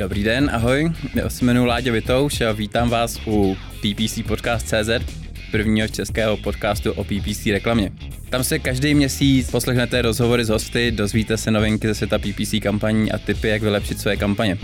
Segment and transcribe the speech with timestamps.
[0.00, 4.90] Dobrý den, ahoj, já se jmenuji Láďa Vitouš a vítám vás u PPC Podcast CZ,
[5.50, 7.92] prvního českého podcastu o PPC reklamě.
[8.30, 13.12] Tam se každý měsíc poslechnete rozhovory s hosty, dozvíte se novinky ze světa PPC kampaní
[13.12, 14.58] a tipy, jak vylepšit své kampaně.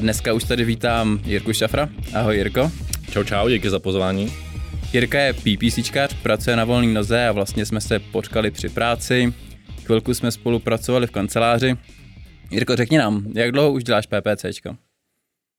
[0.00, 1.88] Dneska už tady vítám Jirku Šafra.
[2.14, 2.72] Ahoj Jirko.
[3.10, 4.32] Čau čau, díky za pozvání.
[4.92, 9.34] Jirka je PPCčkař, pracuje na volný noze a vlastně jsme se potkali při práci.
[9.84, 11.76] Chvilku jsme spolupracovali v kanceláři.
[12.50, 14.76] Jirko, řekni nám, jak dlouho už děláš PPCčko?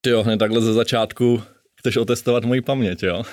[0.01, 1.43] Ty jo, hned takhle ze začátku
[1.79, 3.23] chceš otestovat moji paměť, jo?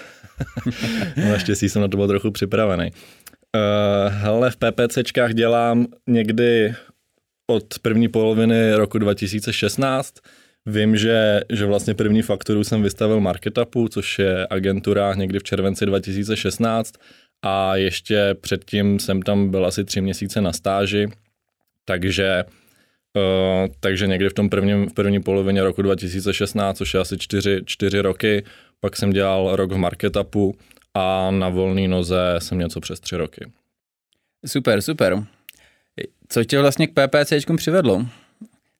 [1.16, 2.91] no, naštěstí jsem na to byl trochu připravený.
[2.91, 6.74] Uh, hele, v PPCčkách dělám někdy
[7.47, 10.14] od první poloviny roku 2016.
[10.66, 15.86] Vím, že, že vlastně první fakturu jsem vystavil Marketupu, což je agentura někdy v červenci
[15.86, 16.95] 2016
[17.42, 21.09] a ještě předtím jsem tam byl asi tři měsíce na stáži,
[21.84, 22.66] takže Uh,
[23.81, 28.00] takže někdy v tom prvním, v první polovině roku 2016, což je asi čtyři, čtyři
[28.00, 28.45] roky,
[28.81, 30.56] pak jsem dělal rok v Marketupu
[30.95, 33.53] a na volné noze jsem něco přes tři roky.
[34.47, 35.27] Super, super.
[36.28, 38.06] Co tě vlastně k PPCčkům přivedlo?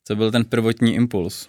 [0.05, 1.49] Co byl ten prvotní impuls?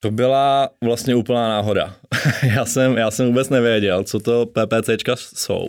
[0.00, 1.96] To byla vlastně úplná náhoda.
[2.54, 5.68] já, jsem, já jsem vůbec nevěděl, co to PPCčka jsou,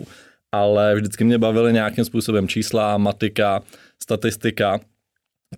[0.52, 3.62] ale vždycky mě bavily nějakým způsobem čísla, matika,
[4.02, 4.80] statistika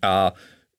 [0.02, 0.33] a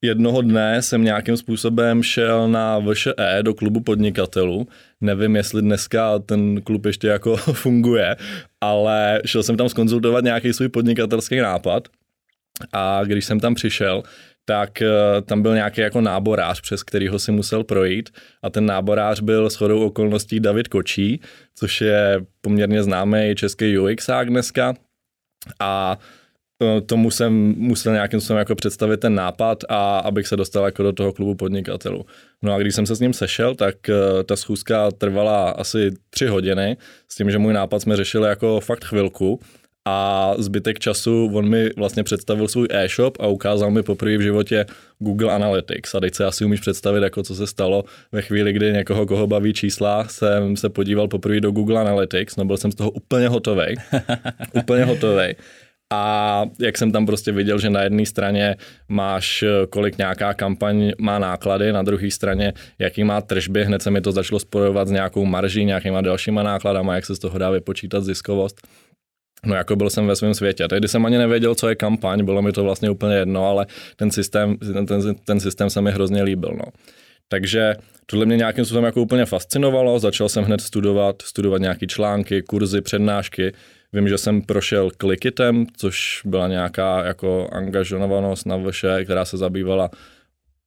[0.04, 4.68] jednoho dne jsem nějakým způsobem šel na VŠE do klubu podnikatelů.
[5.02, 8.16] Nevím, jestli dneska ten klub ještě jako funguje,
[8.62, 11.88] ale šel jsem tam skonzultovat nějaký svůj podnikatelský nápad.
[12.74, 14.04] A když jsem tam přišel,
[14.46, 14.92] tak eh,
[15.26, 18.10] tam byl nějaký jako náborář, přes kterýho si musel projít.
[18.42, 21.22] A ten náborář byl s chodou okolností David Kočí,
[21.56, 24.74] což je poměrně známý český UXák dneska.
[25.60, 26.23] A eh,
[26.86, 30.94] tomu jsem musel nějakým způsobem jako představit ten nápad a abych se dostal jako do
[30.94, 32.06] toho klubu podnikatelů.
[32.42, 36.28] No a když jsem se s ním sešel, tak eh, ta schůzka trvala asi tři
[36.28, 36.78] hodiny
[37.08, 39.40] s tím, že můj nápad jsme řešili jako fakt chvilku
[39.86, 44.66] a zbytek času on mi vlastně představil svůj e-shop a ukázal mi poprvé v životě
[45.00, 45.96] Google Analytics.
[45.96, 49.28] A teď se asi umíš představit, jako co se stalo ve chvíli, kdy někoho, koho
[49.28, 53.28] baví čísla, jsem se podíval poprvé do Google Analytics, no byl jsem z toho úplně
[53.28, 53.66] hotový.
[54.54, 55.36] úplně hotový.
[55.94, 58.56] A jak jsem tam prostě viděl, že na jedné straně
[58.88, 64.02] máš, kolik nějaká kampaň má náklady, na druhé straně, jaký má tržby, hned se mi
[64.02, 68.04] to začalo spojovat s nějakou marží, nějakýma dalšíma nákladama, jak se z toho dá vypočítat
[68.04, 68.68] ziskovost.
[69.46, 70.68] No jako byl jsem ve svém světě.
[70.68, 73.66] Tehdy jsem ani nevěděl, co je kampaň, bylo mi to vlastně úplně jedno, ale
[73.96, 76.52] ten systém, ten, ten, ten systém se mi hrozně líbil.
[76.58, 76.66] No.
[77.28, 82.42] Takže tohle mě nějakým způsobem jako úplně fascinovalo, začal jsem hned studovat, studovat nějaké články,
[82.42, 83.54] kurzy, přednášky.
[83.94, 89.90] Vím, že jsem prošel klikitem, což byla nějaká jako angažovanost na vše, která se zabývala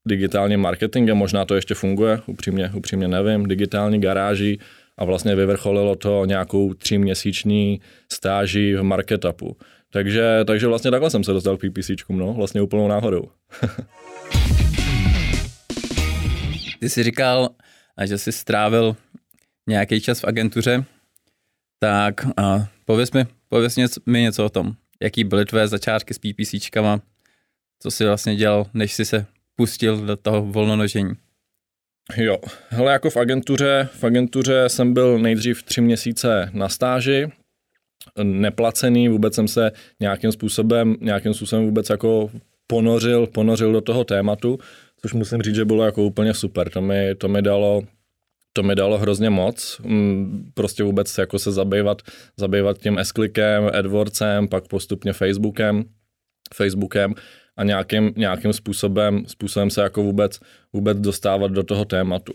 [0.09, 4.61] digitálním marketingem, možná to ještě funguje, upřímně, upřímně nevím, digitální garáží,
[4.99, 7.81] a vlastně vyvrcholilo to nějakou tříměsíční
[8.13, 9.57] stáží v marketupu.
[9.91, 13.29] Takže, takže vlastně takhle jsem se dostal k PPCčkům, no, vlastně úplnou náhodou.
[16.81, 17.49] Ty jsi říkal,
[18.05, 18.97] že jsi strávil
[19.67, 20.85] nějaký čas v agentuře,
[21.81, 24.73] tak a pověz mi, pověz něco, mi něco o tom.
[25.03, 27.01] Jaký byly tvé začátky s PPCčkama,
[27.83, 29.27] co jsi vlastně dělal, než jsi se
[29.57, 31.13] pustil do toho volnonožení?
[32.17, 32.39] Jo,
[32.69, 37.29] hele, jako v agentuře, v agentuře jsem byl nejdřív tři měsíce na stáži,
[38.23, 42.31] neplacený, vůbec jsem se nějakým způsobem, nějakým způsobem vůbec jako
[42.67, 44.59] ponořil, ponořil do toho tématu,
[45.01, 46.71] což musím říct, že bylo jako úplně super.
[46.71, 47.83] To mi, to mi dalo
[48.57, 52.03] to mi dalo hrozně moc, mm, prostě vůbec jako se zabývat,
[52.37, 55.85] zabývat tím S-klikem, AdWordsem, pak postupně Facebookem,
[56.55, 57.15] Facebookem
[57.57, 60.41] a nějakým, nějakým způsobem, způsobem se jako vůbec,
[60.73, 62.33] vůbec dostávat do toho tématu.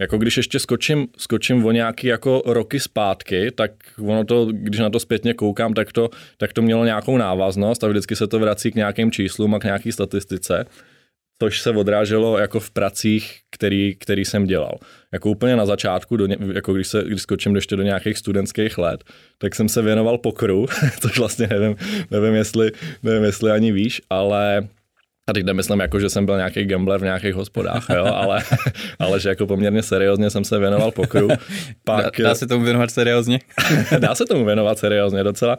[0.00, 4.90] Jako když ještě skočím, skočím o nějaký jako roky zpátky, tak ono to, když na
[4.90, 8.72] to zpětně koukám, tak to, tak to mělo nějakou návaznost a vždycky se to vrací
[8.72, 10.64] k nějakým číslům a k nějaký statistice
[11.42, 14.78] což se odráželo jako v pracích, který, který jsem dělal.
[15.12, 19.04] Jako úplně na začátku, do, jako když, se, když skočím ještě do nějakých studentských let,
[19.38, 20.66] tak jsem se věnoval pokru,
[21.00, 21.76] což vlastně nevím,
[22.10, 22.72] nevím, jestli,
[23.02, 24.68] nevím, jestli ani víš, ale
[25.28, 28.42] a teď nemyslím jako, že jsem byl nějaký gambler v nějakých hospodách, jo, ale,
[28.98, 31.28] ale že jako poměrně seriózně jsem se věnoval pokru.
[31.84, 33.40] Pak, dá, dá se tomu věnovat seriózně?
[33.98, 35.56] dá se tomu věnovat seriózně docela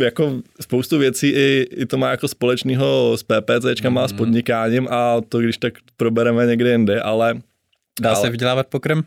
[0.00, 4.04] jako spoustu věcí i, i to má jako společného s PPCčkama mm.
[4.04, 4.18] a s mhm.
[4.18, 7.34] podnikáním a to když tak probereme někdy jindy, ale...
[8.00, 9.04] Dá ale, se vydělávat pokrem?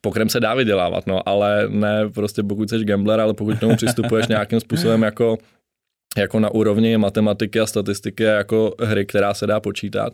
[0.00, 3.76] Pokrem se dá vydělávat, no, ale ne prostě pokud jsi gambler, ale pokud k tomu
[3.76, 5.38] přistupuješ nějakým způsobem jako,
[6.18, 10.12] jako na úrovni matematiky a statistiky jako hry, která se dá počítat.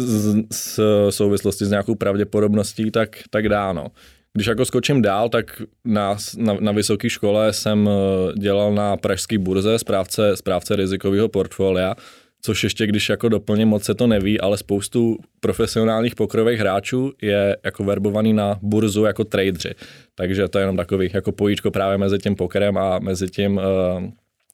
[0.00, 0.80] z, z
[1.10, 3.86] souvislosti s nějakou pravděpodobností, tak, tak dáno.
[4.36, 9.38] Když jako skočím dál, tak na, na, na vysoké škole jsem eh, dělal na pražské
[9.38, 11.94] burze správce, správce rizikového portfolia,
[12.42, 17.56] což ještě když jako doplně moc se to neví, ale spoustu profesionálních pokrových hráčů je
[17.64, 19.74] jako verbovaný na burzu jako tradeři.
[20.14, 23.62] Takže to je jenom takový jako pojíčko právě mezi tím pokerem a mezi tím uh,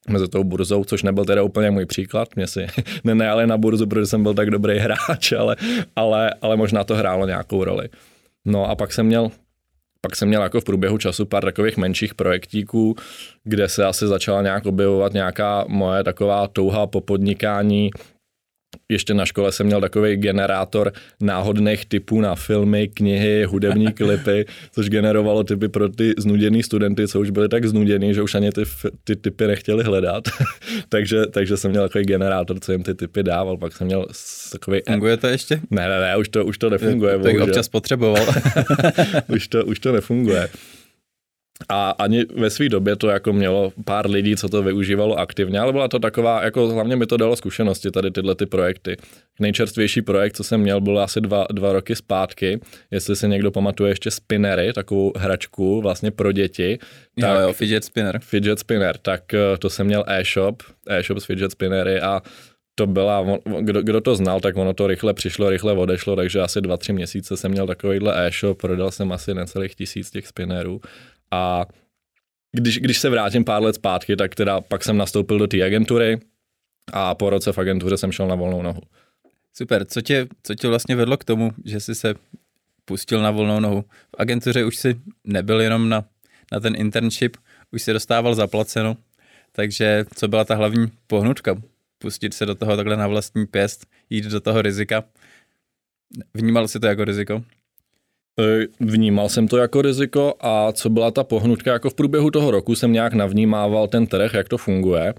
[0.08, 2.28] mezi tou burzou, což nebyl teda úplně můj příklad.
[2.36, 2.66] Mě si
[3.04, 5.56] nenajali na burzu, protože jsem byl tak dobrý hráč, ale,
[5.96, 7.88] ale, ale možná to hrálo nějakou roli.
[8.44, 9.30] No a pak jsem měl
[10.06, 12.96] pak jsem měl jako v průběhu času pár takových menších projektíků,
[13.44, 17.90] kde se asi začala nějak objevovat nějaká moje taková touha po podnikání,
[18.88, 24.88] ještě na škole jsem měl takový generátor náhodných typů na filmy, knihy, hudební klipy, což
[24.88, 28.62] generovalo typy pro ty znuděný studenty, co už byli tak znuděný, že už ani ty,
[29.04, 30.24] ty typy nechtěli hledat.
[30.88, 33.56] takže, takže jsem měl takový generátor, co jim ty typy dával.
[33.56, 34.06] Pak jsem měl
[34.52, 34.80] takový...
[34.86, 35.60] Funguje to ještě?
[35.70, 37.18] Ne, ne, ne, už to, už to nefunguje.
[37.18, 38.26] Tak občas potřeboval.
[39.28, 40.48] už, to, už to nefunguje.
[41.68, 45.72] A ani ve své době to jako mělo pár lidí, co to využívalo aktivně, ale
[45.72, 48.96] byla to taková, jako hlavně mi to dalo zkušenosti, tady tyhle ty projekty.
[49.40, 52.60] Nejčerstvější projekt, co jsem měl, byl asi dva, dva roky zpátky,
[52.90, 56.78] jestli si někdo pamatuje ještě spinnery, takovou hračku vlastně pro děti.
[57.20, 58.18] Tak, jo, jo, fidget spinner.
[58.18, 62.22] Fidget spinner, tak eh, to jsem měl e-shop, e-shop s fidget spinnery a
[62.74, 63.26] to byla,
[63.60, 66.92] kdo, kdo to znal, tak ono to rychle přišlo, rychle odešlo, takže asi dva, tři
[66.92, 70.80] měsíce jsem měl takovýhle e-shop, prodal jsem asi necelých tisíc těch spinnerů
[71.32, 71.66] a
[72.52, 76.20] když, když se vrátím pár let zpátky, tak teda pak jsem nastoupil do té agentury
[76.92, 78.80] a po roce v agentuře jsem šel na volnou nohu.
[79.56, 82.14] Super, co tě, co tě vlastně vedlo k tomu, že jsi se
[82.84, 83.82] pustil na volnou nohu?
[83.82, 86.04] V agentuře už si nebyl jenom na,
[86.52, 87.36] na ten internship,
[87.72, 88.96] už si dostával zaplaceno,
[89.52, 91.62] takže co byla ta hlavní pohnutka?
[91.98, 95.04] Pustit se do toho takhle na vlastní pěst, jít do toho rizika.
[96.34, 97.44] Vnímal si to jako riziko?
[98.40, 102.50] E, vnímal jsem to jako riziko a co byla ta pohnutka, jako v průběhu toho
[102.50, 105.14] roku jsem nějak navnímával ten trh, jak to funguje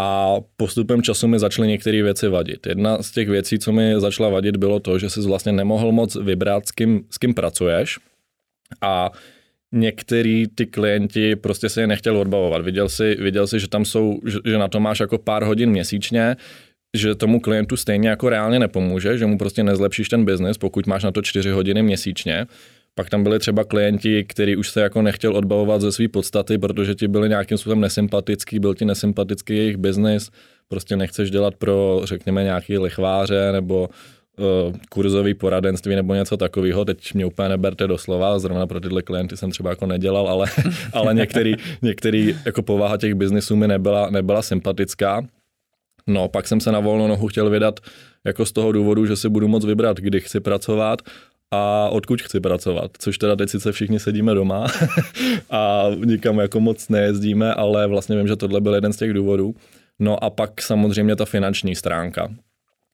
[0.00, 2.66] a postupem času mi začaly některé věci vadit.
[2.66, 6.16] Jedna z těch věcí, co mi začala vadit, bylo to, že jsi vlastně nemohl moc
[6.16, 7.98] vybrat, s kým, s kým pracuješ
[8.80, 9.10] a
[9.72, 12.62] některý ty klienti prostě se je nechtěl odbavovat.
[12.62, 15.70] Viděl si, viděl si že tam jsou, že, že na to máš jako pár hodin
[15.70, 16.36] měsíčně,
[16.96, 21.04] že tomu klientu stejně jako reálně nepomůže, že mu prostě nezlepšíš ten biznis, pokud máš
[21.04, 22.46] na to čtyři hodiny měsíčně.
[22.94, 26.94] Pak tam byli třeba klienti, který už se jako nechtěl odbavovat ze své podstaty, protože
[26.94, 30.30] ti byli nějakým způsobem nesympatický, byl ti nesympatický jejich biznis,
[30.68, 33.88] prostě nechceš dělat pro, řekněme, nějaký lichváře nebo
[34.38, 36.84] uh, kurzový poradenství nebo něco takového.
[36.84, 40.46] Teď mě úplně neberte doslova, zrovna pro tyhle klienty jsem třeba jako nedělal, ale,
[40.92, 45.22] ale některý, některý jako povaha těch biznisů mi nebyla, nebyla sympatická.
[46.06, 47.80] No, pak jsem se na volnou nohu chtěl vydat
[48.24, 51.02] jako z toho důvodu, že si budu moc vybrat, kdy chci pracovat
[51.50, 54.66] a odkud chci pracovat, což teda teď sice všichni sedíme doma
[55.50, 59.54] a nikam jako moc nejezdíme, ale vlastně vím, že tohle byl jeden z těch důvodů.
[59.98, 62.28] No a pak samozřejmě ta finanční stránka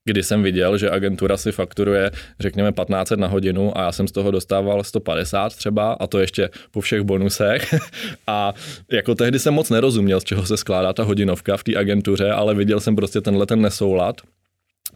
[0.08, 2.10] kdy jsem viděl, že agentura si fakturuje,
[2.40, 6.50] řekněme, 15 na hodinu a já jsem z toho dostával 150 třeba a to ještě
[6.70, 7.75] po všech bonusech.
[8.26, 8.55] a
[8.93, 12.55] jako tehdy jsem moc nerozuměl, z čeho se skládá ta hodinovka v té agentuře, ale
[12.55, 14.20] viděl jsem prostě tenhle ten nesoulad.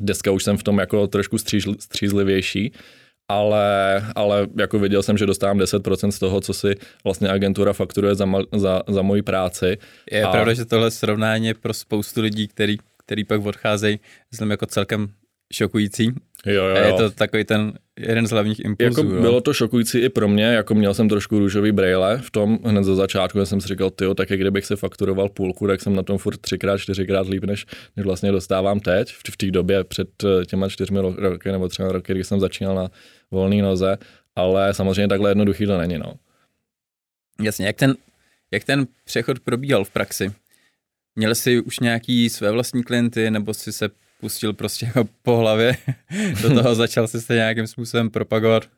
[0.00, 2.73] Dneska už jsem v tom jako trošku střízl, střízlivější,
[3.28, 8.14] ale, ale jako viděl jsem, že dostávám 10% z toho, co si vlastně agentura fakturuje
[8.14, 9.78] za, za, za moji práci.
[10.11, 10.31] Je a...
[10.31, 15.09] pravda, že tohle srovnání je pro spoustu lidí, který který pak odcházejí, myslím jako celkem
[15.52, 16.04] šokující.
[16.47, 16.76] Jo, jo, jo.
[16.76, 19.00] A je to takový ten jeden z hlavních impulsů.
[19.00, 22.59] Jako bylo to šokující i pro mě, jako měl jsem trošku růžový brejle v tom
[22.64, 26.02] hned za začátku, jsem si říkal, ty tak kdybych se fakturoval půlku, tak jsem na
[26.02, 27.66] tom furt třikrát, čtyřikrát líp, než,
[27.97, 31.92] než vlastně dostávám teď, v, v té době před eh, těma čtyřmi roky nebo třeba
[31.92, 32.90] roky, kdy jsem začínal na
[33.30, 33.99] volné noze,
[34.37, 36.14] ale samozřejmě takhle jednoduchý to není, no.
[37.42, 37.94] Jasně, jak ten,
[38.50, 40.32] jak ten přechod probíhal v praxi?
[41.16, 43.88] Měl jsi už nějaký své vlastní klienty, nebo jsi se
[44.21, 45.76] pustil prostě jako po hlavě
[46.42, 48.69] do toho, začal si se nějakým způsobem propagovat?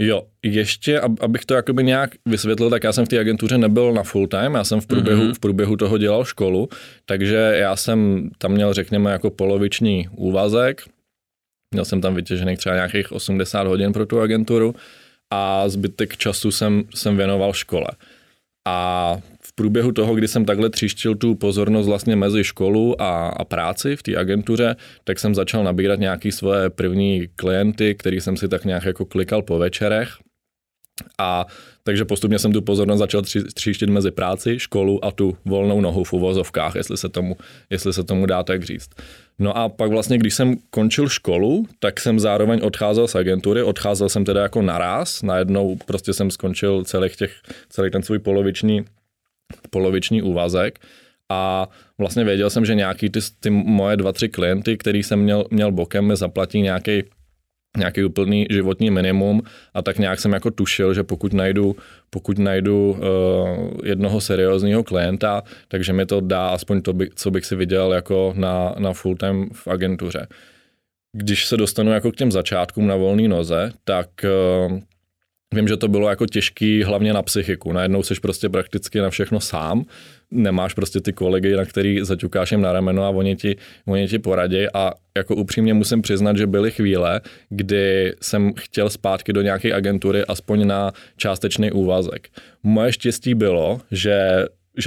[0.00, 4.02] Jo, ještě, abych to jakoby nějak vysvětlil, tak já jsem v té agentuře nebyl na
[4.02, 5.34] full time, já jsem v průběhu, mm-hmm.
[5.34, 6.68] v průběhu toho dělal školu,
[7.04, 10.82] takže já jsem tam měl, řekněme, jako poloviční úvazek,
[11.74, 14.74] měl jsem tam vytěžených třeba nějakých 80 hodin pro tu agenturu
[15.30, 17.88] a zbytek času jsem, jsem věnoval škole.
[18.68, 19.16] A
[19.58, 24.02] průběhu toho, kdy jsem takhle tříštil tu pozornost vlastně mezi školu a, a práci v
[24.02, 28.84] té agentuře, tak jsem začal nabírat nějaký svoje první klienty, který jsem si tak nějak
[28.84, 30.08] jako klikal po večerech.
[31.18, 31.46] A
[31.82, 36.04] takže postupně jsem tu pozornost začal tři, tříštit mezi práci, školu a tu volnou nohu
[36.04, 37.36] v uvozovkách, jestli se tomu,
[37.70, 38.90] jestli se tomu dá tak říct.
[39.38, 44.08] No a pak vlastně, když jsem končil školu, tak jsem zároveň odcházel z agentury, odcházel
[44.08, 47.32] jsem teda jako naraz, najednou prostě jsem skončil celý, těch,
[47.68, 48.84] celý ten svůj poloviční,
[49.70, 50.78] poloviční úvazek
[51.28, 55.44] a vlastně věděl jsem, že nějaký ty, ty moje dva, tři klienty, který jsem měl,
[55.50, 57.02] měl bokem, mi zaplatí nějaký
[57.78, 59.42] nějaký úplný životní minimum
[59.74, 61.76] a tak nějak jsem jako tušil, že pokud najdu,
[62.10, 67.46] pokud najdu uh, jednoho seriózního klienta, takže mi to dá aspoň to, by, co bych
[67.46, 70.26] si viděl jako na, na full time v agentuře.
[71.12, 74.08] Když se dostanu jako k těm začátkům na volné noze, tak
[74.68, 74.78] uh,
[75.54, 77.72] Vím, že to bylo jako těžký hlavně na psychiku.
[77.72, 79.84] Najednou jsi prostě prakticky na všechno sám,
[80.30, 84.18] nemáš prostě ty kolegy, na který zaťukáš jim na rameno a oni ti, oni ti
[84.18, 89.74] poradí a jako upřímně musím přiznat, že byly chvíle, kdy jsem chtěl zpátky do nějaké
[89.74, 92.28] agentury aspoň na částečný úvazek.
[92.62, 94.44] Moje štěstí bylo, že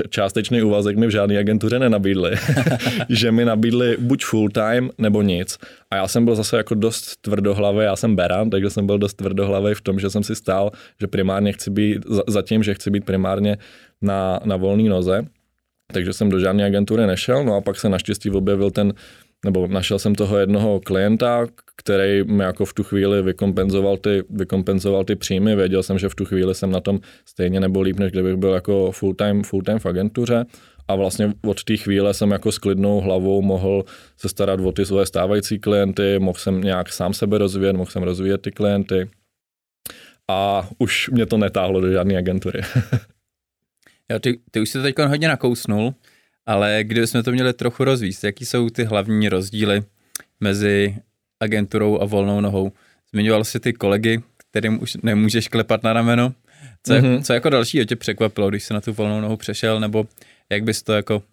[0.09, 2.31] částečný úvazek mi v žádné agentuře nenabídli,
[3.09, 5.57] že mi nabídli buď full time nebo nic.
[5.91, 9.13] A já jsem byl zase jako dost tvrdohlavý, já jsem beran, takže jsem byl dost
[9.13, 13.05] tvrdohlavý v tom, že jsem si stál, že primárně chci být, zatím, že chci být
[13.05, 13.57] primárně
[14.01, 15.25] na, na volné noze.
[15.93, 18.93] Takže jsem do žádné agentury nešel, no a pak se naštěstí objevil ten
[19.45, 25.03] nebo našel jsem toho jednoho klienta, který mi jako v tu chvíli vykompenzoval ty, vykompenzoval
[25.03, 25.55] ty příjmy.
[25.55, 28.53] Věděl jsem, že v tu chvíli jsem na tom stejně nebo líp, než kdybych byl
[28.53, 30.45] jako full time, full time v agentuře.
[30.87, 33.85] A vlastně od té chvíle jsem jako s klidnou hlavou mohl
[34.17, 38.03] se starat o ty svoje stávající klienty, mohl jsem nějak sám sebe rozvíjet, mohl jsem
[38.03, 39.09] rozvíjet ty klienty.
[40.27, 42.61] A už mě to netáhlo do žádné agentury.
[44.11, 45.93] jo, ty, ty už jsi teď hodně nakousnul.
[46.45, 49.83] Ale kdybychom to měli trochu rozvíct, jaký jsou ty hlavní rozdíly
[50.39, 50.95] mezi
[51.39, 52.71] agenturou a volnou nohou?
[53.13, 56.33] Zmiňoval jsi ty kolegy, kterým už nemůžeš klepat na rameno.
[56.83, 57.23] Co, mm-hmm.
[57.23, 60.05] co jako další tě překvapilo, když jsi na tu volnou nohu přešel, nebo
[60.49, 61.23] jak bys to jako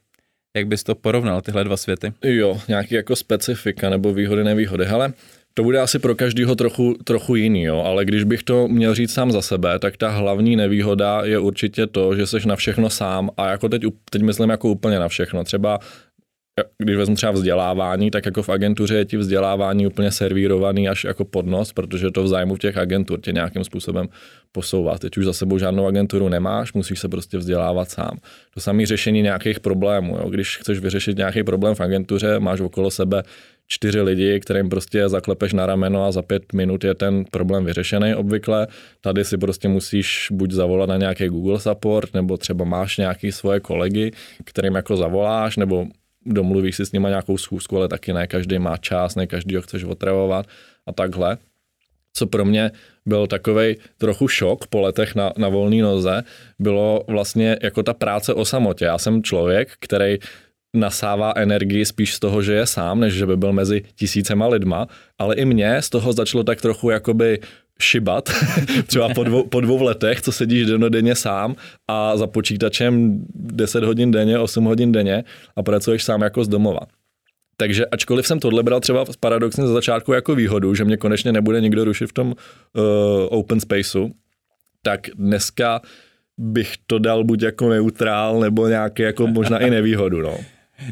[0.57, 2.13] jak bys to porovnal, tyhle dva světy?
[2.25, 4.85] Jo, nějaký jako specifika nebo výhody, nevýhody.
[4.85, 5.13] Hele,
[5.59, 9.13] to bude asi pro každého trochu, trochu jiný, jo, ale když bych to měl říct
[9.13, 13.31] sám za sebe, tak ta hlavní nevýhoda je určitě to, že jsi na všechno sám
[13.37, 15.45] a jako teď, teď myslím jako úplně na všechno.
[15.45, 15.79] Třeba
[16.79, 21.25] když vezmu třeba vzdělávání, tak jako v agentuře je ti vzdělávání úplně servírovaný až jako
[21.25, 24.09] podnos, protože to v zájmu těch agentur tě nějakým způsobem
[24.53, 24.99] posouvá.
[24.99, 28.19] Teď už za sebou žádnou agenturu nemáš, musíš se prostě vzdělávat sám.
[28.55, 30.17] To samé řešení nějakých problémů.
[30.17, 30.31] Jo.
[30.31, 33.23] Když chceš vyřešit nějaký problém v agentuře, máš okolo sebe
[33.69, 38.15] čtyři lidi, kterým prostě zaklepeš na rameno a za pět minut je ten problém vyřešený
[38.15, 38.67] obvykle.
[39.01, 43.61] Tady si prostě musíš buď zavolat na nějaký Google support, nebo třeba máš nějaký svoje
[43.61, 44.13] kolegy,
[44.45, 45.87] kterým jako zavoláš, nebo
[46.27, 49.63] domluvíš si s nima nějakou schůzku, ale taky ne každý má čas, ne každý ho
[49.63, 50.47] chceš otravovat
[50.87, 51.39] a takhle.
[52.13, 52.71] Co pro mě
[53.07, 56.23] byl takový trochu šok po letech na, na volné noze,
[56.59, 58.85] bylo vlastně jako ta práce o samotě.
[58.85, 60.19] Já jsem člověk, který
[60.75, 64.87] nasává energii spíš z toho, že je sám, než že by byl mezi tisícema lidma,
[65.19, 67.39] ale i mě z toho začalo tak trochu jakoby
[67.81, 68.31] šibat,
[68.87, 71.55] třeba po dvou, po dvou letech, co sedíš denodenně sám
[71.89, 75.25] a za počítačem 10 hodin denně, 8 hodin denně
[75.57, 76.81] a pracuješ sám jako z domova.
[77.57, 81.61] Takže ačkoliv jsem tohle bral třeba paradoxně za začátku jako výhodu, že mě konečně nebude
[81.61, 82.35] nikdo rušit v tom uh,
[83.29, 84.11] open spaceu,
[84.83, 85.81] tak dneska
[86.39, 90.39] bych to dal buď jako neutrál, nebo nějaký jako možná i nevýhodu, no.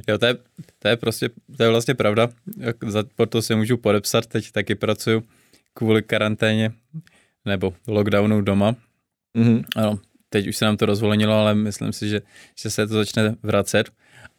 [0.08, 0.34] Jo, to je,
[0.78, 2.28] to je prostě, to je vlastně pravda.
[2.86, 5.22] Za, to si můžu podepsat, teď taky pracuju
[5.74, 6.72] kvůli karanténě
[7.44, 8.76] nebo lockdownu doma.
[9.38, 9.64] Mm-hmm.
[9.76, 12.22] Ano, teď už se nám to rozvolenilo, ale myslím si, že,
[12.62, 13.90] že se to začne vracet.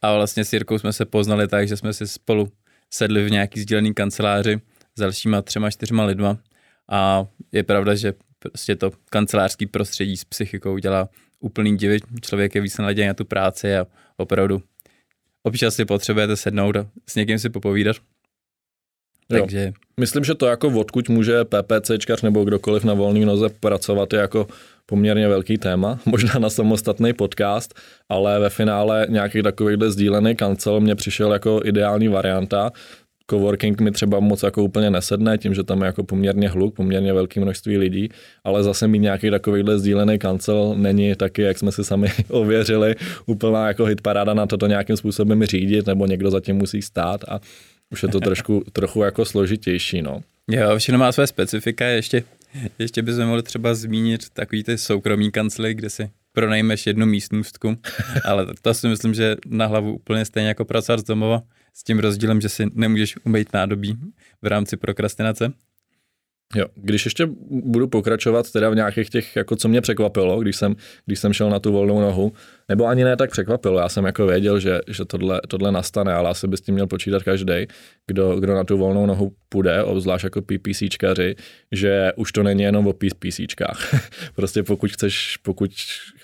[0.01, 2.51] A vlastně s Jirkou jsme se poznali tak, že jsme si spolu
[2.93, 4.61] sedli v nějaký sdílený kanceláři
[4.95, 6.37] s dalšíma třema, čtyřma lidma.
[6.89, 11.99] A je pravda, že prostě to kancelářský prostředí s psychikou dělá úplný divy.
[12.21, 13.87] Člověk je víc naladěný na tu práci a
[14.17, 14.63] opravdu
[15.47, 17.95] občas si potřebujete sednout a s někým si popovídat.
[19.27, 19.63] Takže...
[19.65, 19.71] Jo.
[19.99, 24.47] Myslím, že to jako odkud může PPCčkař nebo kdokoliv na volný noze pracovat je jako
[24.85, 27.73] poměrně velký téma, možná na samostatný podcast,
[28.09, 32.71] ale ve finále nějaký takovýhle sdílený kancel mě přišel jako ideální varianta.
[33.29, 37.13] Coworking mi třeba moc jako úplně nesedne, tím, že tam je jako poměrně hluk, poměrně
[37.13, 38.09] velké množství lidí,
[38.43, 43.67] ale zase mít nějaký takovýhle sdílený kancel není taky, jak jsme si sami ověřili, úplná
[43.67, 47.39] jako hitparáda na to, to nějakým způsobem řídit, nebo někdo zatím musí stát a
[47.91, 50.21] už je to trošku, trochu jako složitější, no.
[50.51, 52.23] Jo, všechno má své specifika, ještě,
[52.79, 57.77] ještě bychom mohli třeba zmínit takový ty soukromý kancely, kde si pronajmeš jednu místnostku,
[58.23, 61.41] ale to si myslím, že na hlavu úplně stejně jako pracovat z domova,
[61.77, 63.97] s tím rozdílem, že si nemůžeš umýt nádobí
[64.41, 65.53] v rámci prokrastinace.
[66.55, 70.75] Jo, když ještě budu pokračovat teda v nějakých těch, jako co mě překvapilo, když jsem,
[71.05, 72.33] když jsem šel na tu volnou nohu,
[72.69, 76.29] nebo ani ne tak překvapilo, já jsem jako věděl, že, že tohle, tohle nastane, ale
[76.29, 77.67] asi by s tím měl počítat každý,
[78.07, 81.35] kdo, kdo na tu volnou nohu půjde, obzvlášť jako PPCčkaři,
[81.71, 83.93] že už to není jenom o PPCčkách.
[84.35, 85.71] prostě pokud chceš, pokud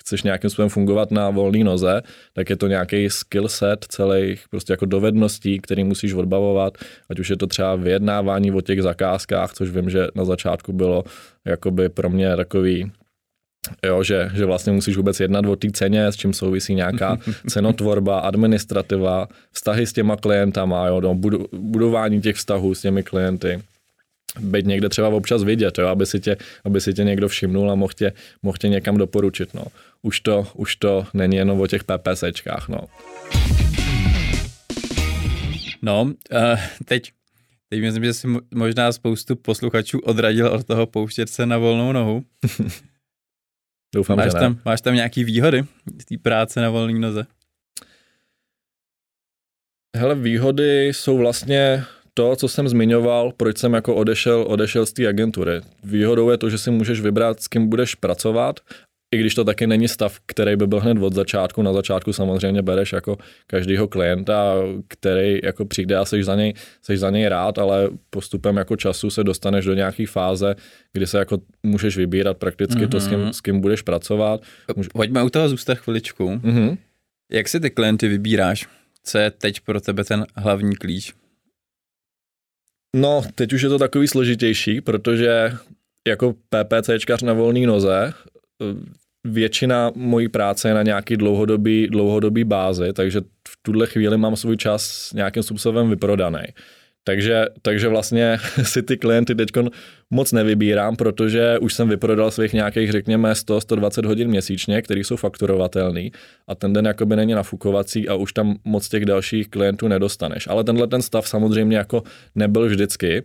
[0.06, 4.72] chceš nějakým způsobem fungovat na volné noze, tak je to nějaký skill set celých prostě
[4.72, 6.78] jako dovedností, který musíš odbavovat,
[7.10, 11.04] ať už je to třeba vyjednávání o těch zakázkách, což vím, že na začátku bylo
[11.44, 12.92] jakoby pro mě takový
[13.86, 17.16] Jo, že, že vlastně musíš vůbec jednat o té ceně, s čím souvisí nějaká
[17.48, 21.14] cenotvorba, administrativa, vztahy s těma klientama, jo, no,
[21.52, 23.62] budování těch vztahů s těmi klienty.
[24.40, 27.74] Být někde třeba občas vidět, jo, aby, si tě, aby si tě někdo všimnul a
[27.74, 28.12] mohl tě,
[28.42, 29.54] mohl tě někam doporučit.
[29.54, 29.64] No.
[30.02, 32.68] Už, to, už to není jenom o těch PPSčkách.
[32.68, 32.78] No,
[35.82, 37.12] no uh, teď
[37.68, 42.24] Teď myslím, že si možná spoustu posluchačů odradil od toho pouštět se na volnou nohu.
[43.94, 44.40] Doufám, máš že ne.
[44.40, 45.64] Tam, máš tam nějaký výhody
[46.02, 47.26] z té práce na volné noze?
[49.96, 55.08] Hele, výhody jsou vlastně to, co jsem zmiňoval, proč jsem jako odešel, odešel z té
[55.08, 55.60] agentury.
[55.84, 58.60] Výhodou je to, že si můžeš vybrat, s kým budeš pracovat
[59.14, 61.62] i když to taky není stav, který by byl hned od začátku.
[61.62, 63.16] Na začátku samozřejmě bereš jako
[63.46, 64.54] každýho klienta,
[64.88, 69.10] který jako přijde a jsi za něj, jsi za něj rád, ale postupem jako času
[69.10, 70.54] se dostaneš do nějaké fáze,
[70.92, 72.88] kdy se jako můžeš vybírat prakticky mm-hmm.
[72.88, 73.32] to, s kým, mhm.
[73.32, 74.40] s kým budeš pracovat.
[74.76, 74.88] Můž...
[74.88, 76.28] Pojďme u toho zůstat chviličku.
[76.28, 76.76] Mm-hmm.
[77.32, 78.66] Jak si ty klienty vybíráš?
[79.04, 81.12] Co je teď pro tebe ten hlavní klíč?
[82.94, 85.52] No, teď už je to takový složitější, protože
[86.08, 88.12] jako PPCčkař na volné noze
[89.24, 94.56] většina mojí práce je na nějaký dlouhodobý, dlouhodobý bázi, takže v tuhle chvíli mám svůj
[94.56, 96.42] čas nějakým způsobem vyprodaný.
[97.04, 99.50] Takže, takže vlastně si ty klienty teď
[100.10, 106.08] moc nevybírám, protože už jsem vyprodal svých nějakých, řekněme, 100-120 hodin měsíčně, které jsou fakturovatelné
[106.48, 110.46] a ten den jakoby není nafukovací a už tam moc těch dalších klientů nedostaneš.
[110.48, 112.02] Ale tenhle ten stav samozřejmě jako
[112.34, 113.22] nebyl vždycky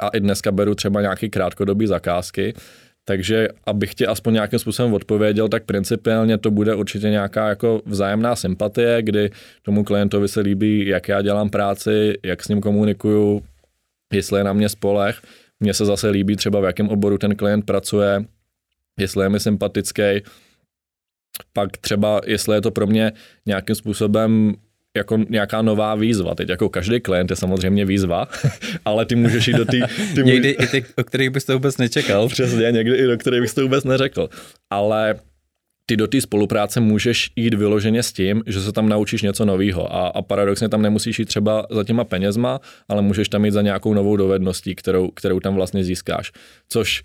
[0.00, 2.54] a i dneska beru třeba nějaký krátkodobý zakázky,
[3.08, 8.36] takže abych ti aspoň nějakým způsobem odpověděl, tak principiálně to bude určitě nějaká jako vzájemná
[8.36, 9.30] sympatie, kdy
[9.62, 13.42] tomu klientovi se líbí, jak já dělám práci, jak s ním komunikuju,
[14.12, 15.22] jestli je na mě spolech.
[15.60, 18.24] Mně se zase líbí třeba v jakém oboru ten klient pracuje,
[18.98, 20.02] jestli je mi sympatický,
[21.52, 23.12] pak třeba, jestli je to pro mě
[23.46, 24.54] nějakým způsobem
[24.96, 26.34] jako nějaká nová výzva.
[26.34, 28.28] Teď jako každý klient je samozřejmě výzva,
[28.84, 29.78] ale ty můžeš jít do té...
[30.14, 32.28] Ty někdy i ty, o kterých bys to vůbec nečekal.
[32.36, 34.28] Přesně, někdy i do kterých bys to vůbec neřekl.
[34.70, 35.14] Ale
[35.86, 39.94] ty do té spolupráce můžeš jít vyloženě s tím, že se tam naučíš něco nového
[39.96, 43.62] a, a paradoxně tam nemusíš jít třeba za těma penězma, ale můžeš tam jít za
[43.62, 46.32] nějakou novou dovedností, kterou, kterou tam vlastně získáš.
[46.68, 47.02] Což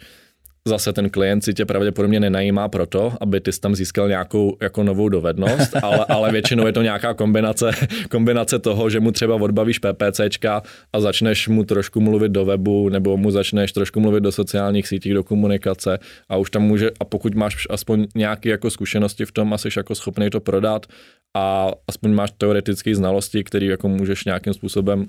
[0.68, 5.10] zase ten klient si tě pravděpodobně nenajímá proto, aby ty tam získal nějakou jako novou
[5.10, 7.72] dovednost, ale, ale většinou je to nějaká kombinace,
[8.10, 10.62] kombinace toho, že mu třeba odbavíš PPCčka
[10.94, 15.14] a začneš mu trošku mluvit do webu, nebo mu začneš trošku mluvit do sociálních sítí,
[15.14, 19.54] do komunikace a už tam může, a pokud máš aspoň nějaké jako zkušenosti v tom
[19.54, 20.86] a jsi jako schopný to prodat
[21.34, 25.06] a aspoň máš teoretické znalosti, které jako můžeš nějakým způsobem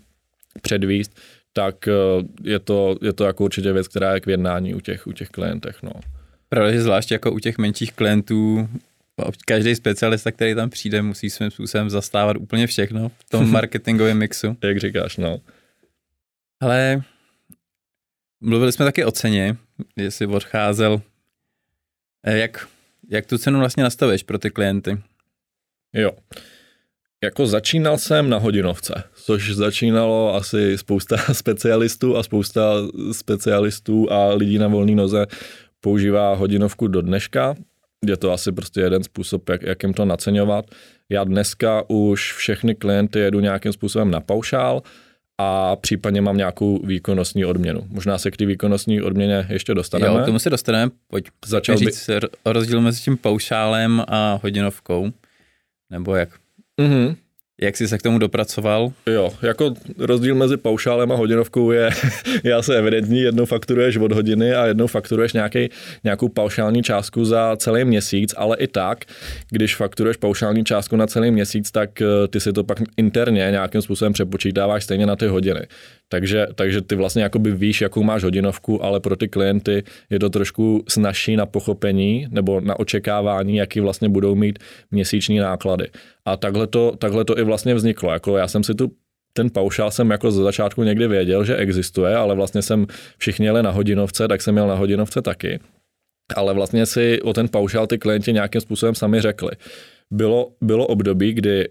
[0.63, 1.13] předvíst,
[1.53, 1.93] tak eh,
[2.43, 5.29] je to, je to jako určitě věc, která je k jednání u těch, u těch
[5.29, 5.83] klientech.
[5.83, 5.93] No.
[6.49, 8.69] Pravda, že zvlášť jako u těch menších klientů
[9.47, 14.57] každý specialista, který tam přijde, musí svým způsobem zastávat úplně všechno v tom marketingovém mixu.
[14.65, 15.41] Jak říkáš, no.
[16.61, 17.03] Ale
[18.41, 19.57] mluvili jsme taky o ceně,
[19.97, 21.03] jestli odcházel.
[22.25, 22.69] Eh, jak,
[23.11, 24.99] jak tu cenu vlastně nastavíš pro ty klienty?
[25.93, 26.11] Jo.
[27.25, 32.75] Jako začínal jsem na hodinovce, což začínalo asi spousta specialistů a spousta
[33.13, 35.27] specialistů a lidí na volné noze
[35.81, 37.55] používá hodinovku do dneška.
[38.07, 40.65] Je to asi prostě jeden způsob, jak, jak jim to naceňovat.
[41.09, 44.83] Já dneska už všechny klienty jedu nějakým způsobem na paušál
[45.39, 47.87] a případně mám nějakou výkonnostní odměnu.
[47.89, 50.19] Možná se k té výkonnostní odměně ještě dostaneme.
[50.19, 50.93] Jo, k tomu se dostaneme.
[51.09, 52.15] Pojď Začal říct by...
[52.45, 55.11] rozdíl mezi tím paušálem a hodinovkou.
[55.91, 56.29] Nebo jak
[56.83, 57.17] Mm-hmm.
[57.61, 58.93] Jak jsi se k tomu dopracoval?
[59.07, 61.91] Jo, jako rozdíl mezi paušálem a hodinovkou je,
[62.45, 63.21] je asi evidentní.
[63.21, 65.69] Jednou fakturuješ od hodiny a jednou fakturuješ nějaký,
[66.05, 69.05] nějakou paušální částku za celý měsíc, ale i tak,
[69.51, 73.83] když fakturuješ paušální částku na celý měsíc, tak eh, ty si to pak interně nějakým
[73.83, 75.67] způsobem přepočítáváš stejně na ty hodiny.
[76.09, 80.31] Takže, takže ty vlastně jakoby víš, jakou máš hodinovku, ale pro ty klienty je to
[80.31, 84.59] trošku snažší na pochopení nebo na očekávání, jaký vlastně budou mít
[84.91, 85.89] měsíční náklady.
[86.25, 88.13] A takhle to, takhle to i vlastně vzniklo.
[88.13, 88.93] Jako já jsem si tu
[89.33, 92.87] ten paušál jsem jako ze začátku někdy věděl, že existuje, ale vlastně jsem
[93.19, 95.61] všichni jeli na hodinovce, tak jsem měl na hodinovce taky.
[96.37, 99.51] Ale vlastně si o ten paušál ty klienti nějakým způsobem sami řekli.
[100.11, 101.69] Bylo, bylo období, kdy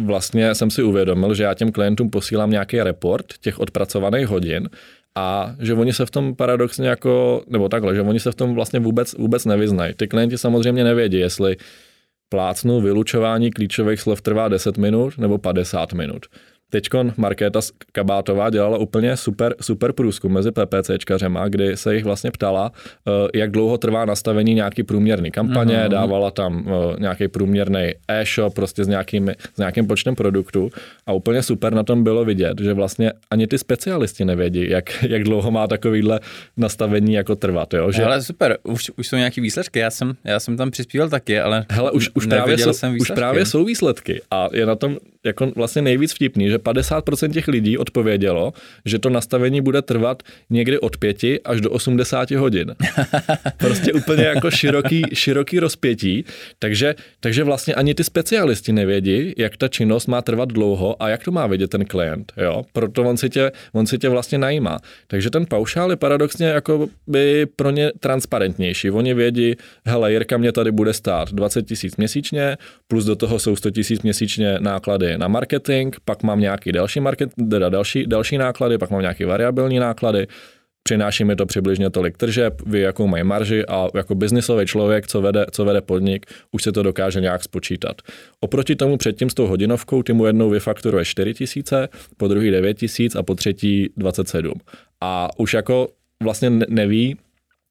[0.00, 4.68] vlastně jsem si uvědomil, že já těm klientům posílám nějaký report těch odpracovaných hodin
[5.14, 8.54] a že oni se v tom paradoxně jako, nebo takhle, že oni se v tom
[8.54, 9.94] vlastně vůbec, vůbec nevyznají.
[9.94, 11.56] Ty klienti samozřejmě nevědí, jestli
[12.32, 16.26] plácnu vylučování klíčových slov trvá 10 minut nebo 50 minut.
[16.72, 17.60] Teďkon Markéta
[17.92, 23.50] Kabátová dělala úplně super, super průzkum mezi PPCčkařema, kdy se jich vlastně ptala, eh, jak
[23.50, 25.88] dlouho trvá nastavení nějaký průměrný kampaně, mm-hmm.
[25.88, 30.70] dávala tam eh, nějaký průměrný e-shop prostě s, nějakým, s nějakým počtem produktů
[31.06, 35.24] a úplně super na tom bylo vidět, že vlastně ani ty specialisti nevědí, jak, jak
[35.24, 36.20] dlouho má takovýhle
[36.56, 37.74] nastavení jako trvat.
[37.74, 37.92] Jo?
[37.92, 38.04] Že...
[38.04, 41.66] Ale super, už, už jsou nějaký výsledky, já jsem, já jsem tam přispíval taky, ale
[41.70, 45.52] Hele, už, už, právě jsou, jsem už právě jsou výsledky a je na tom jako
[45.56, 48.52] vlastně nejvíc vtipný, že 50% těch lidí odpovědělo,
[48.84, 52.74] že to nastavení bude trvat někdy od 5 až do 80 hodin.
[53.56, 56.24] Prostě úplně jako široký, široký rozpětí,
[56.58, 61.24] takže, takže vlastně ani ty specialisti nevědí, jak ta činnost má trvat dlouho a jak
[61.24, 62.62] to má vědět ten klient, jo?
[62.72, 64.78] Proto on si tě, on si tě vlastně najímá.
[65.06, 68.90] Takže ten paušál je paradoxně jako by pro ně transparentnější.
[68.90, 69.54] Oni vědí,
[69.86, 72.56] hele, Jirka mě tady bude stát 20 tisíc měsíčně,
[72.88, 77.30] plus do toho jsou 100 tisíc měsíčně náklady na marketing, pak mám nějaký další, market,
[77.50, 80.26] teda další, další náklady, pak mám nějaké variabilní náklady,
[80.82, 85.20] přináší mi to přibližně tolik tržeb, vy jakou mají marži a jako biznisový člověk, co
[85.20, 88.02] vede, co vede podnik, už se to dokáže nějak spočítat.
[88.40, 92.74] Oproti tomu předtím s tou hodinovkou ty mu jednou vyfakturuje 4 tisíce, po druhý 9
[92.74, 94.52] tisíc a po třetí 27.
[95.00, 95.88] A už jako
[96.22, 97.16] vlastně neví,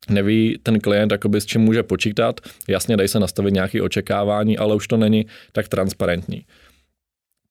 [0.09, 2.39] neví ten klient, jakoby s čím může počítat.
[2.67, 6.45] Jasně, dají se nastavit nějaké očekávání, ale už to není tak transparentní.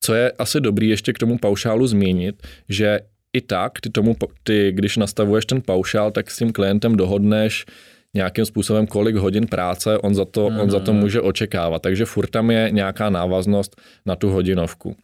[0.01, 3.01] Co je asi dobrý ještě k tomu paušálu zmínit, že
[3.33, 7.67] i tak, ty tomu, ty, když nastavuješ ten paušál, tak s tím klientem dohodneš
[8.15, 10.61] nějakým způsobem, kolik hodin práce on za to, mm.
[10.61, 11.01] on za to mhm.
[11.01, 11.83] může očekávat.
[11.83, 14.97] Takže furt tam je nějaká návaznost na tu hodinovku.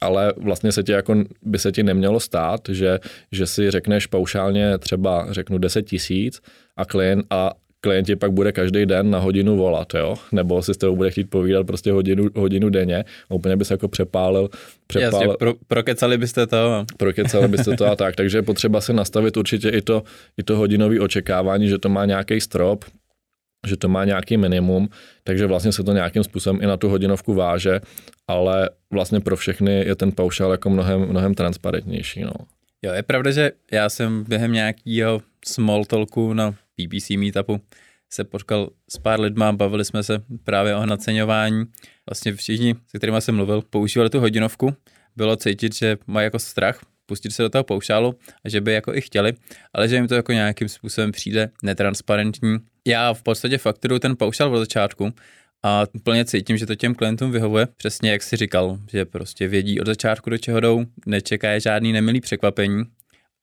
[0.00, 2.98] Ale vlastně se ti jako, by se ti nemělo stát, že,
[3.32, 6.40] že si řekneš paušálně třeba řeknu 10 tisíc
[6.76, 10.16] a klient a klienti pak bude každý den na hodinu volat, jo?
[10.32, 13.74] nebo si s tebou bude chtít povídat prostě hodinu, hodinu denně a úplně by se
[13.74, 14.48] jako přepálil.
[14.86, 16.84] přepálil Jasně, pro, prokecali byste to.
[16.96, 20.02] Prokecali byste to a tak, takže je potřeba si nastavit určitě i to,
[20.38, 22.84] i to hodinové očekávání, že to má nějaký strop,
[23.66, 24.88] že to má nějaký minimum,
[25.24, 27.80] takže vlastně se to nějakým způsobem i na tu hodinovku váže,
[28.28, 32.22] ale vlastně pro všechny je ten paušál jako mnohem, mnohem transparentnější.
[32.22, 32.32] No.
[32.82, 37.60] Jo, je pravda, že já jsem během nějakého small talku na PPC meetupu
[38.10, 41.64] se potkal s pár lidma, bavili jsme se právě o naceňování.
[42.10, 44.74] Vlastně všichni, se kterými jsem mluvil, používali tu hodinovku.
[45.16, 48.14] Bylo cítit, že mají jako strach pustit se do toho paušálu
[48.44, 49.32] a že by jako i chtěli,
[49.72, 52.58] ale že jim to jako nějakým způsobem přijde netransparentní.
[52.86, 55.12] Já v podstatě fakturuju ten paušál od začátku
[55.62, 59.80] a úplně cítím, že to těm klientům vyhovuje, přesně jak si říkal, že prostě vědí
[59.80, 62.84] od začátku, do čeho jdou, nečeká je žádný nemilý překvapení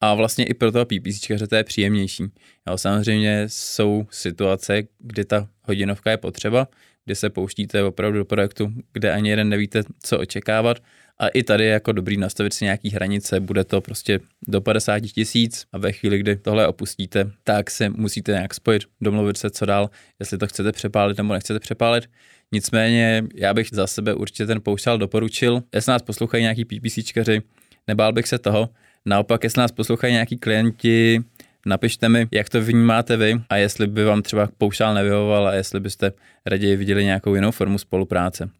[0.00, 2.24] a vlastně i pro toho PPC to je příjemnější.
[2.68, 6.68] Jo, samozřejmě jsou situace, kdy ta hodinovka je potřeba,
[7.04, 10.78] kdy se pouštíte opravdu do projektu, kde ani jeden nevíte, co očekávat.
[11.18, 15.00] A i tady je jako dobrý nastavit si nějaký hranice, bude to prostě do 50
[15.00, 19.66] tisíc a ve chvíli, kdy tohle opustíte, tak se musíte nějak spojit, domluvit se, co
[19.66, 22.10] dál, jestli to chcete přepálit nebo nechcete přepálit.
[22.52, 25.62] Nicméně já bych za sebe určitě ten poušťal doporučil.
[25.74, 27.42] Jestli nás poslouchají nějaký PPCčkaři,
[27.86, 28.68] nebál bych se toho,
[29.06, 31.24] Naopak, jestli nás poslouchají nějaký klienti,
[31.66, 35.80] napište mi, jak to vnímáte vy a jestli by vám třeba paušál nevyhovoval a jestli
[35.80, 36.12] byste
[36.46, 38.50] raději viděli nějakou jinou formu spolupráce.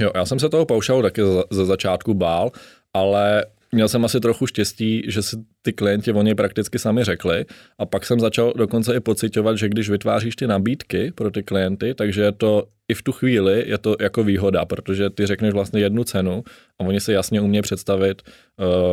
[0.00, 2.50] Jo, já jsem se toho paušálu taky ze začátku bál,
[2.94, 7.44] ale měl jsem asi trochu štěstí, že si ty klienti o něj prakticky sami řekli
[7.78, 11.94] a pak jsem začal dokonce i pocitovat, že když vytváříš ty nabídky pro ty klienty,
[11.94, 15.80] takže je to i v tu chvíli je to jako výhoda, protože ty řekneš vlastně
[15.80, 16.44] jednu cenu
[16.80, 18.22] a oni si jasně umějí představit,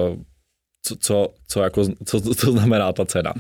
[0.10, 0.16] uh,
[0.84, 3.34] co, co, co, jako, co, co znamená ta cena.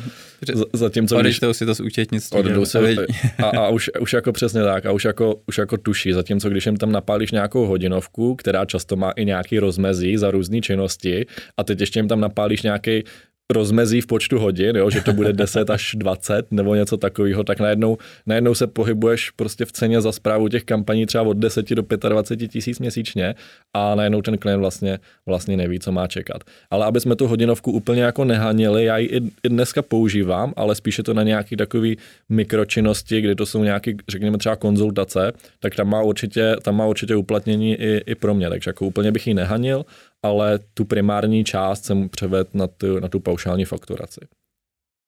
[0.74, 2.66] Zatímco, Odečtou když, si to z účetnictví.
[2.66, 6.50] Si, a, a už, už jako přesně tak, a už jako, už jako tuší, zatímco
[6.50, 11.26] když jim tam napálíš nějakou hodinovku, která často má i nějaký rozmezí za různé činnosti,
[11.58, 13.04] a teď ještě jim tam napálíš nějaký
[13.52, 17.60] rozmezí v počtu hodin, jo, že to bude 10 až 20 nebo něco takového, tak
[17.60, 21.84] najednou, najednou se pohybuješ prostě v ceně za zprávu těch kampaní třeba od 10 do
[22.10, 23.36] 25 tisíc měsíčně
[23.74, 26.44] a najednou ten klient vlastně, vlastně neví, co má čekat.
[26.70, 30.76] Ale aby jsme tu hodinovku úplně jako nehanili, já ji i, i dneska používám, ale
[30.76, 31.98] spíše to na nějaký takový
[32.30, 37.16] mikročinnosti, kdy to jsou nějaký, řekněme třeba konzultace, tak tam má určitě, tam má určitě
[37.16, 39.86] uplatnění i, i pro mě, takže jako úplně bych ji nehanil,
[40.24, 44.20] ale tu primární část jsem převedl na tu, na tu paušální fakturaci.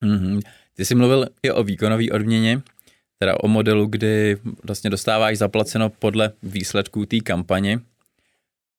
[0.06, 0.41] Mm-hmm.
[0.76, 2.62] Ty jsi mluvil i o výkonové odměně,
[3.19, 7.80] teda o modelu, kdy vlastně dostáváš zaplaceno podle výsledků té kampaně.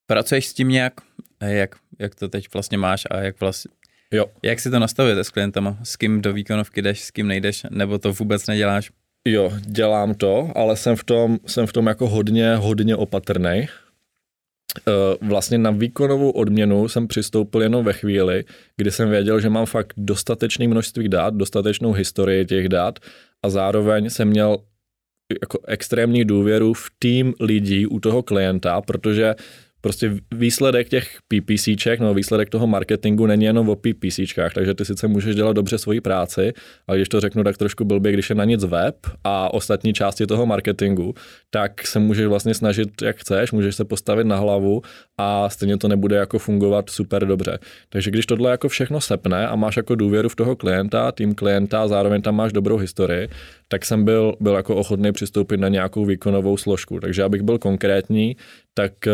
[0.06, 0.92] Pracuješ s tím nějak,
[1.40, 3.70] jak, jak to teď vlastně máš a jak vlastně,
[4.10, 4.26] Jo.
[4.42, 5.78] jak si to nastavujete s klientama?
[5.82, 8.90] S kým do výkonovky jdeš, s kým nejdeš, nebo to vůbec neděláš?
[9.28, 13.68] Jo, dělám to, ale jsem v tom, jsem v tom jako hodně, hodně opatrný.
[15.20, 18.44] Vlastně na výkonovou odměnu jsem přistoupil jenom ve chvíli,
[18.76, 22.98] kdy jsem věděl, že mám fakt dostatečné množství dát, dostatečnou historii těch dát
[23.42, 24.58] a zároveň jsem měl
[25.42, 29.34] jako extrémní důvěru v tým lidí u toho klienta, protože
[29.84, 35.08] prostě výsledek těch PPCček, no výsledek toho marketingu není jenom o PPCčkách, takže ty sice
[35.08, 36.52] můžeš dělat dobře svoji práci,
[36.86, 40.26] ale když to řeknu tak trošku blbě, když je na nic web a ostatní části
[40.26, 41.14] toho marketingu,
[41.54, 44.82] tak se můžeš vlastně snažit, jak chceš, můžeš se postavit na hlavu
[45.18, 47.58] a stejně to nebude jako fungovat super dobře.
[47.88, 51.82] Takže když tohle jako všechno sepne a máš jako důvěru v toho klienta, tým klienta
[51.82, 53.28] a zároveň tam máš dobrou historii,
[53.68, 57.00] tak jsem byl, byl jako ochotný přistoupit na nějakou výkonovou složku.
[57.00, 58.36] Takže abych byl konkrétní,
[58.74, 59.12] tak eh,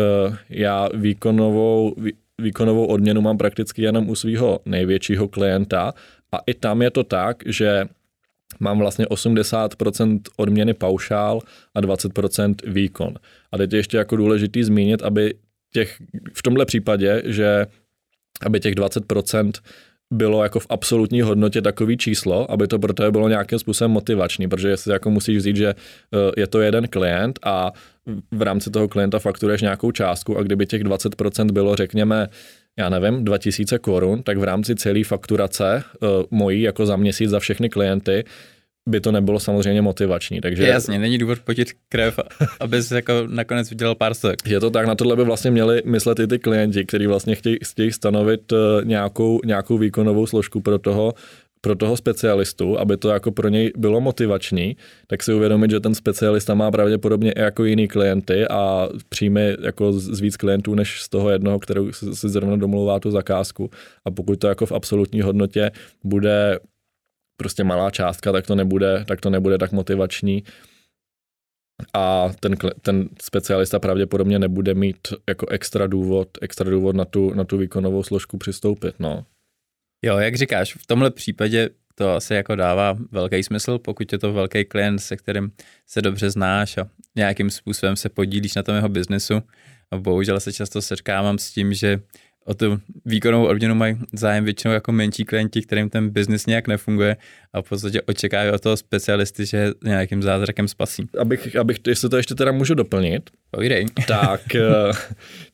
[0.49, 1.95] já výkonovou,
[2.41, 5.93] výkonovou odměnu mám prakticky jenom u svého největšího klienta
[6.31, 7.85] a i tam je to tak, že
[8.59, 11.41] mám vlastně 80% odměny paušál
[11.75, 13.13] a 20% výkon.
[13.51, 15.33] A teď je ještě jako důležitý zmínit, aby
[15.73, 15.97] těch,
[16.33, 17.65] v tomhle případě, že
[18.45, 19.51] aby těch 20%
[20.11, 24.47] bylo jako v absolutní hodnotě takový číslo, aby to pro tebe bylo nějakým způsobem motivační,
[24.47, 27.71] protože si jako musíš vzít, že eh, je to jeden klient a
[28.31, 32.27] v rámci toho klienta fakturuješ nějakou částku a kdyby těch 20% bylo, řekněme,
[32.79, 37.39] já nevím, 2000 korun, tak v rámci celé fakturace uh, mojí jako za měsíc za
[37.39, 38.23] všechny klienty
[38.89, 40.41] by to nebylo samozřejmě motivační.
[40.41, 40.67] Takže...
[40.67, 42.19] Jasně, není důvod potit krev,
[42.59, 44.39] aby si jako nakonec vydělal pár stek.
[44.47, 47.57] Je to tak, na tohle by vlastně měli myslet i ty klienti, kteří vlastně chtějí,
[47.63, 51.13] chtějí stanovit eh, nějakou, nějakou výkonovou složku pro toho,
[51.61, 55.95] pro toho specialistu, aby to jako pro něj bylo motivační, tak si uvědomit, že ten
[55.95, 61.09] specialista má pravděpodobně i jako jiný klienty a přijme jako z víc klientů než z
[61.09, 63.69] toho jednoho, kterou si zrovna domluvá tu zakázku.
[64.05, 65.71] A pokud to jako v absolutní hodnotě
[66.03, 66.59] bude
[67.37, 70.43] prostě malá částka, tak to nebude, tak to nebude tak motivační
[71.93, 74.97] a ten, ten specialista pravděpodobně nebude mít
[75.29, 79.25] jako extra důvod, extra důvod na tu, na tu výkonovou složku přistoupit, no.
[80.01, 84.33] Jo, jak říkáš, v tomhle případě to asi jako dává velký smysl, pokud je to
[84.33, 85.51] velký klient, se kterým
[85.87, 89.41] se dobře znáš a nějakým způsobem se podílíš na tom jeho biznesu.
[89.91, 91.99] A bohužel se často setkávám s tím, že
[92.45, 97.17] o tu výkonnou odměnu mají zájem většinou jako menší klienti, kterým ten biznis nějak nefunguje
[97.53, 101.07] a v podstatě očekávají od toho specialisty, že nějakým zázrakem spasí.
[101.19, 103.85] Abych, abych jestli to ještě teda můžu doplnit, Povídej.
[104.07, 104.91] tak, eh,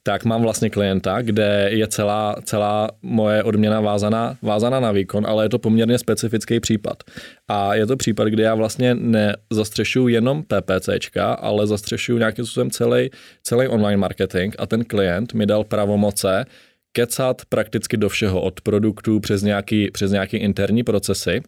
[0.03, 5.45] tak mám vlastně klienta, kde je celá, celá moje odměna vázaná, vázaná na výkon, ale
[5.45, 7.03] je to poměrně specifický případ.
[7.47, 13.09] A je to případ, kdy já vlastně nezastřešuju jenom PPCčka, ale zastřešuju nějakým způsobem celý,
[13.43, 16.45] celý online marketing a ten klient mi dal pravomoce
[16.91, 21.41] kecat prakticky do všeho, od produktů přes nějaký, přes nějaký interní procesy.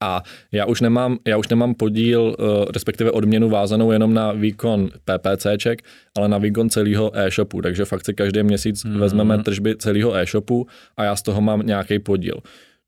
[0.00, 4.88] A já už nemám, já už nemám podíl, eh, respektive odměnu vázanou jenom na výkon
[5.04, 5.82] PPCček,
[6.16, 7.62] ale na výkon celého e-shopu.
[7.62, 8.98] Takže fakt si každý měsíc mm.
[9.00, 12.40] vezmeme tržby celého e-shopu a já z toho mám nějaký podíl.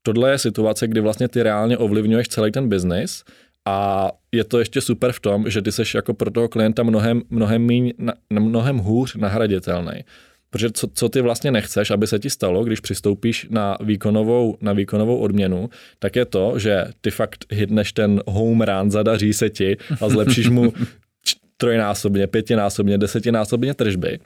[0.03, 3.23] Tohle je situace, kdy vlastně ty reálně ovlivňuješ celý ten biznis
[3.65, 7.21] a je to ještě super v tom, že ty seš jako pro toho klienta mnohem,
[7.29, 7.93] mnohem, míň,
[8.29, 10.03] mnohem hůř nahraditelný.
[10.51, 14.73] Protože co, co ty vlastně nechceš, aby se ti stalo, když přistoupíš na výkonovou, na
[14.73, 19.77] výkonovou odměnu, tak je to, že ty fakt hitneš ten home run, zadaří se ti
[20.01, 20.73] a zlepšíš mu
[21.57, 24.19] trojnásobně, pětinásobně, desetinásobně tržby.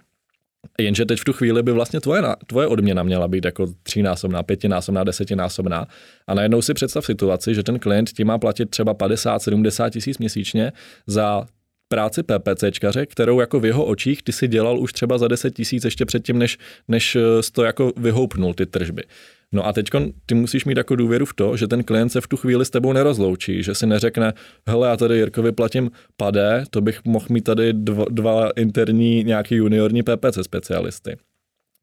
[0.80, 5.04] Jenže teď v tu chvíli by vlastně tvoje, tvoje odměna měla být jako třínásobná, pětinásobná,
[5.04, 5.88] desetinásobná.
[6.28, 10.72] A najednou si představ situaci, že ten klient ti má platit třeba 50-70 tisíc měsíčně
[11.08, 11.46] za
[11.88, 15.86] práci PPCčkaře, kterou jako v jeho očích ty si dělal už třeba za 10 tisíc
[15.86, 17.22] ještě předtím, než, než eh,
[17.52, 19.04] to jako vyhoupnul ty tržby.
[19.52, 19.90] No a teď
[20.26, 22.70] ty musíš mít jako důvěru v to, že ten klient se v tu chvíli s
[22.70, 24.34] tebou nerozloučí, že si neřekne,
[24.68, 29.56] hele, já tady Jirkovi platím padé, to bych mohl mít tady dva, dva interní nějaký
[29.56, 31.18] juniorní PPC specialisty.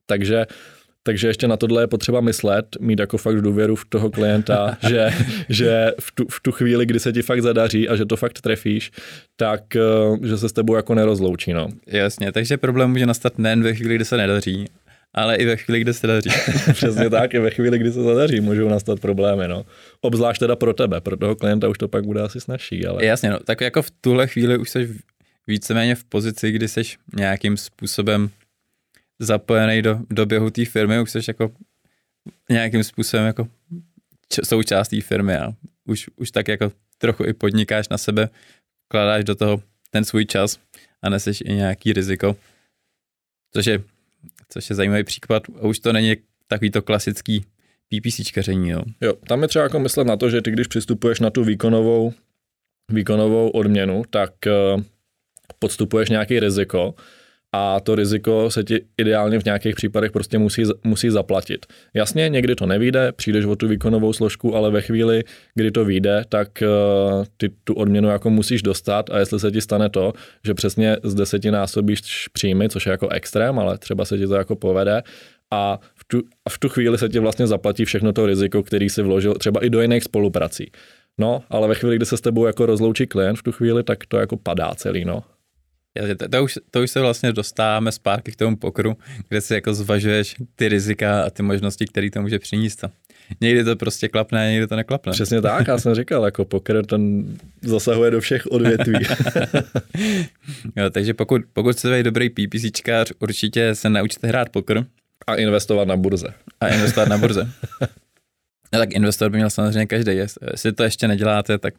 [0.07, 0.47] Takže
[1.03, 5.11] takže ještě na tohle je potřeba myslet, mít jako fakt důvěru v toho klienta, že,
[5.49, 8.41] že v, tu, v tu chvíli, kdy se ti fakt zadaří a že to fakt
[8.41, 8.91] trefíš,
[9.37, 9.81] tak eh,
[10.27, 11.53] že se s tebou jako nerozloučí.
[11.53, 11.69] No.
[11.87, 14.67] Jasně, takže problém může nastat nejen ve chvíli, kdy se nedaří,
[15.15, 16.31] ale i ve chvíli, kdy se daří.
[16.73, 19.49] Přesně tak, i ve chvíli, kdy se zadaří, můžou nastat problémy.
[19.49, 19.65] No.
[20.01, 22.87] Obzvlášť teda pro tebe, pro toho klienta už to pak bude asi snažší.
[22.87, 23.05] Ale...
[23.05, 24.95] Jasně, no, tak jako v tuhle chvíli už jsi
[25.47, 26.83] víceméně v pozici, kdy jsi
[27.17, 28.31] nějakým způsobem
[29.23, 31.53] zapojený do, do běhu té firmy, už jsi jako
[32.51, 33.49] nějakým způsobem jako
[34.45, 35.53] součást té firmy a
[35.85, 38.29] už, už tak jako trochu i podnikáš na sebe,
[38.89, 40.59] kladáš do toho ten svůj čas
[41.03, 42.37] a neseš i nějaký riziko,
[43.53, 43.83] což je,
[44.49, 45.43] což je zajímavý příklad.
[45.61, 47.45] A už to není takový to klasický
[47.89, 48.69] PPCčkaření.
[48.69, 48.83] Jo.
[49.01, 52.15] jo, tam je třeba jako myslet na to, že ty když přistupuješ na tu výkonovou,
[52.93, 54.83] výkonovou odměnu, tak uh,
[55.59, 56.95] podstupuješ nějaký riziko
[57.53, 61.67] a to riziko se ti ideálně v nějakých případech prostě musí, musí zaplatit.
[61.95, 66.25] Jasně, někdy to nevíde, přijdeš o tu výkonovou složku, ale ve chvíli, kdy to vyjde,
[66.29, 70.13] tak uh, ty tu odměnu jako musíš dostat a jestli se ti stane to,
[70.45, 74.35] že přesně z deseti násobíš příjmy, což je jako extrém, ale třeba se ti to
[74.35, 75.03] jako povede
[75.51, 78.91] a v tu, a v tu chvíli se ti vlastně zaplatí všechno to riziko, který
[78.91, 80.71] si vložil třeba i do jiných spoluprací.
[81.19, 84.07] No, ale ve chvíli, kdy se s tebou jako rozloučí klient v tu chvíli, tak
[84.07, 85.23] to jako padá celý, no.
[86.19, 88.97] To, to, už, to už se vlastně dostáváme zpátky k tomu pokru,
[89.29, 92.85] kde si jako zvažuješ ty rizika a ty možnosti, které to může přinést.
[93.41, 95.13] Někdy to prostě klapne, někdy to neklapne.
[95.13, 97.25] Přesně tak, já jsem říkal, jako poker ten
[97.63, 98.95] zasahuje do všech odvětví.
[100.77, 104.85] jo, takže pokud, pokud jste být dobrý PPCčkář, určitě se naučte hrát poker.
[105.27, 106.35] A investovat na burze.
[106.61, 107.53] A investovat na burze.
[108.73, 110.13] No, tak investovat by měl samozřejmě každý.
[110.51, 111.75] Jestli to ještě neděláte, tak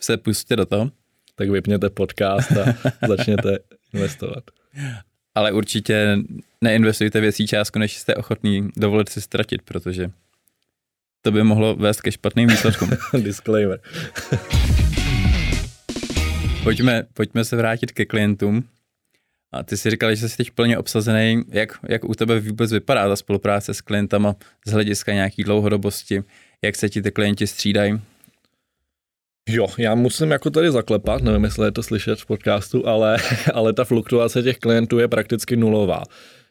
[0.00, 0.90] se pustíte do toho
[1.38, 2.74] tak vypněte podcast a
[3.08, 3.58] začněte
[3.94, 4.44] investovat.
[5.34, 6.18] Ale určitě
[6.60, 10.10] neinvestujte věcí částku, než jste ochotný dovolit si ztratit, protože
[11.22, 12.90] to by mohlo vést ke špatným výsledkům.
[13.22, 13.80] Disclaimer.
[16.62, 18.64] pojďme, pojďme se vrátit ke klientům.
[19.52, 21.42] A ty si říkal, že jsi teď plně obsazený.
[21.48, 26.24] Jak, jak u tebe vůbec vypadá ta spolupráce s klientama z hlediska nějaký dlouhodobosti?
[26.62, 28.00] Jak se ti ty klienti střídají?
[29.48, 33.16] Jo, já musím jako tady zaklepat, nevím, jestli je to slyšet v podcastu, ale,
[33.54, 36.02] ale ta fluktuace těch klientů je prakticky nulová.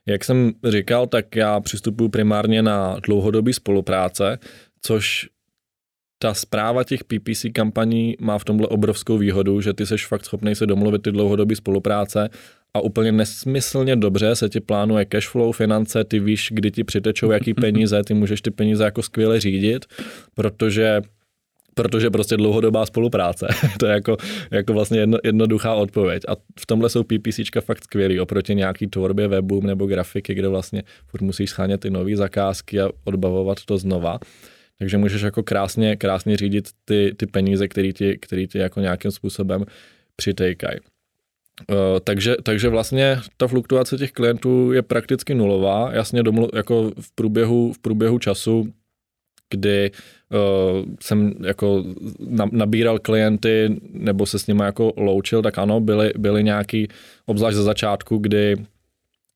[0.06, 4.40] Jak jsem říkal, tak já přistupuji primárně na dlouhodobý spolupráce,
[4.82, 5.30] což
[6.20, 10.56] ta zpráva těch PPC kampaní má v tomhle obrovskou výhodu, že ty seš fakt schopný
[10.56, 12.30] se domluvit ty dlouhodobé spolupráce
[12.74, 17.54] a úplně nesmyslně dobře se ti plánuje cashflow, finance, ty víš, kdy ti přitečou jaký
[17.64, 19.86] peníze, ty můžeš ty peníze jako skvěle řídit,
[20.36, 21.02] protože
[21.78, 23.48] protože prostě dlouhodobá spolupráce.
[23.80, 24.18] to je jako,
[24.52, 26.24] jako vlastně jedno, jednoduchá odpověď.
[26.28, 30.84] A v tomhle jsou PPCčka fakt skvělý oproti nějaký tvorbě webu nebo grafiky, kde vlastně
[31.08, 34.20] furt musíš schánět ty nové zakázky a odbavovat to znova.
[34.80, 39.12] Takže můžeš jako krásně, krásně řídit ty, ty peníze, které ti, který ti jako nějakým
[39.12, 39.66] způsobem
[40.16, 40.78] přitejkají.
[41.70, 45.90] Uh, takže, takže vlastně ta fluktuace těch klientů je prakticky nulová.
[45.94, 48.74] Jasně domlu, jako v průběhu, v průběhu času
[49.50, 49.92] kdy
[50.32, 51.84] uh, jsem jako
[52.52, 56.88] nabíral klienty nebo se s nimi jako loučil, tak ano, byly, byly nějaký,
[57.26, 58.56] obzvlášť za začátku, kdy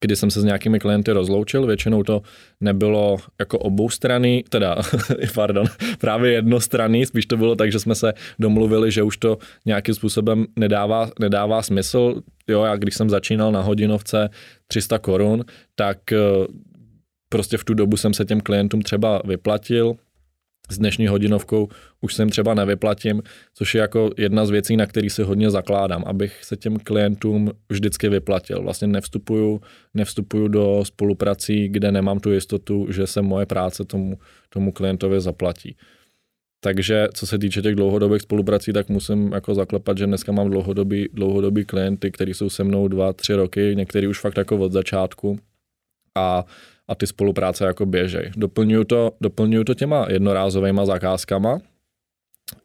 [0.02, 2.21] kdy jsem se s nějakými klienty rozloučil, většinou to
[2.62, 4.78] nebylo jako obou strany, teda,
[5.36, 5.65] pardon,
[6.00, 10.45] právě jednostranný, spíš to bylo tak, že jsme se domluvili, že už to nějakým způsobem
[10.56, 12.21] nedává, nedává smysl.
[12.47, 14.30] Jo, já když jsem začínal na hodinovce
[14.67, 15.45] 300 korun,
[15.76, 16.17] tak eh,
[17.32, 19.96] prostě v tu dobu jsem se těm klientům třeba vyplatil,
[20.70, 21.67] s dnešní hodinovkou
[22.02, 23.22] už se jim třeba nevyplatím,
[23.54, 27.52] což je jako jedna z věcí, na který si hodně zakládám, abych se těm klientům
[27.70, 28.62] vždycky vyplatil.
[28.62, 29.62] Vlastně nevstupuju,
[29.94, 34.17] nevstupuju do spoluprací, kde nemám tu jistotu, že se moje práce tomu,
[34.50, 35.76] tomu klientovi zaplatí.
[36.63, 41.10] Takže co se týče těch dlouhodobých spoluprací, tak musím jako zaklepat, že dneska mám dlouhodobý,
[41.13, 45.39] dlouhodobý klienty, kteří jsou se mnou dva, tři roky, některý už fakt jako od začátku.
[46.15, 46.46] A
[46.88, 48.32] a ty spolupráce jako běžej.
[48.38, 51.60] Doplňuju to, doplňuju to těma jednorázovými zakázkama,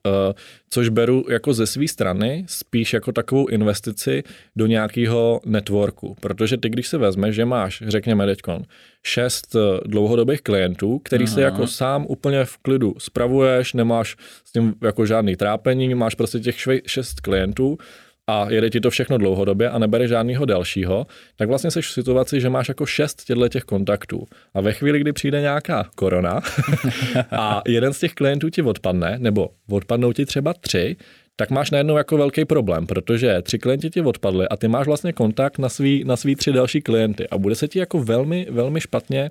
[0.07, 0.33] Uh,
[0.71, 4.23] což beru jako ze své strany spíš jako takovou investici
[4.57, 8.63] do nějakého networku, protože ty, když si vezmeš, že máš, řekněme teďkon,
[9.03, 11.35] šest uh, dlouhodobých klientů, který Aha.
[11.35, 16.41] si jako sám úplně v klidu spravuješ, nemáš s tím jako žádný trápení, máš prostě
[16.41, 17.79] těch šest klientů,
[18.27, 22.41] a jede ti to všechno dlouhodobě a nebere žádného dalšího, tak vlastně jsi v situaci,
[22.41, 24.27] že máš jako šest těchto těch kontaktů.
[24.55, 26.41] A ve chvíli, kdy přijde nějaká korona
[27.31, 30.97] a jeden z těch klientů ti odpadne, nebo odpadnou ti třeba tři,
[31.37, 35.13] tak máš najednou jako velký problém, protože tři klienti ti odpadli a ty máš vlastně
[35.13, 38.81] kontakt na svý, na svý tři další klienty a bude se ti jako velmi, velmi
[38.81, 39.31] špatně,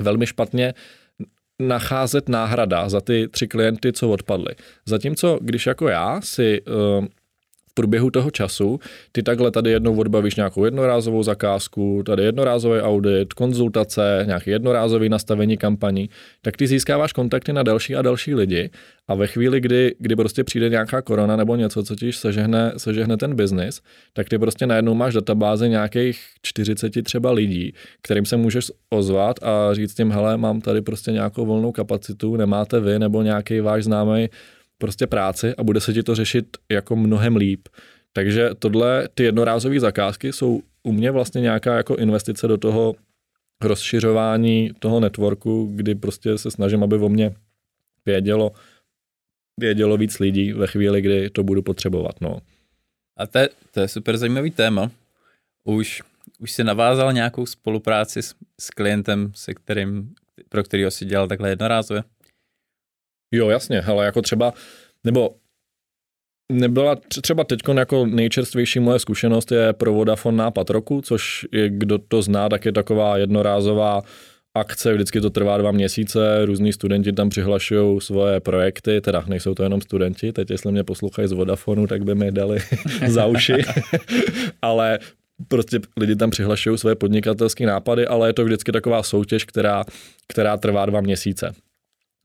[0.00, 0.74] velmi špatně
[1.62, 4.54] nacházet náhrada za ty tři klienty, co odpadly.
[4.86, 7.04] Zatímco, když jako já si uh,
[7.76, 8.80] průběhu toho času
[9.12, 15.56] ty takhle tady jednou odbavíš nějakou jednorázovou zakázku, tady jednorázový audit, konzultace, nějaké jednorázové nastavení
[15.56, 16.10] kampaní,
[16.42, 18.70] tak ty získáváš kontakty na další a další lidi
[19.08, 23.16] a ve chvíli, kdy, kdy prostě přijde nějaká korona nebo něco, co ti sežehne, sežehne
[23.16, 23.80] ten biznis,
[24.12, 27.72] tak ty prostě najednou máš databáze nějakých 40 třeba lidí,
[28.02, 32.80] kterým se můžeš ozvat a říct tím, hele, mám tady prostě nějakou volnou kapacitu, nemáte
[32.80, 34.28] vy nebo nějaký váš známý
[34.78, 37.68] prostě práci a bude se ti to řešit jako mnohem líp.
[38.12, 42.94] Takže tohle, ty jednorázové zakázky jsou u mě vlastně nějaká jako investice do toho
[43.62, 47.34] rozšiřování toho networku, kdy prostě se snažím, aby o mě
[48.06, 48.52] vědělo,
[49.60, 52.20] vědělo víc lidí ve chvíli, kdy to budu potřebovat.
[52.20, 52.40] No.
[53.16, 54.90] A to je, to je super zajímavý téma.
[55.64, 56.02] Už,
[56.38, 60.14] už si navázal nějakou spolupráci s, s klientem, se kterým,
[60.48, 62.02] pro kterého si dělal takhle jednorázově?
[63.32, 64.52] Jo, jasně, hele, jako třeba,
[65.04, 65.30] nebo
[66.52, 71.98] nebyla třeba teď jako nejčerstvější moje zkušenost je pro Vodafone nápad roku, což je, kdo
[71.98, 74.02] to zná, tak je taková jednorázová
[74.54, 79.62] akce, vždycky to trvá dva měsíce, různí studenti tam přihlašují svoje projekty, teda nejsou to
[79.62, 82.58] jenom studenti, teď jestli mě poslouchají z Vodafonu, tak by mi dali
[83.06, 83.52] za uši,
[84.62, 84.98] ale
[85.48, 89.84] prostě lidi tam přihlašují svoje podnikatelské nápady, ale je to vždycky taková soutěž, která,
[90.28, 91.54] která trvá dva měsíce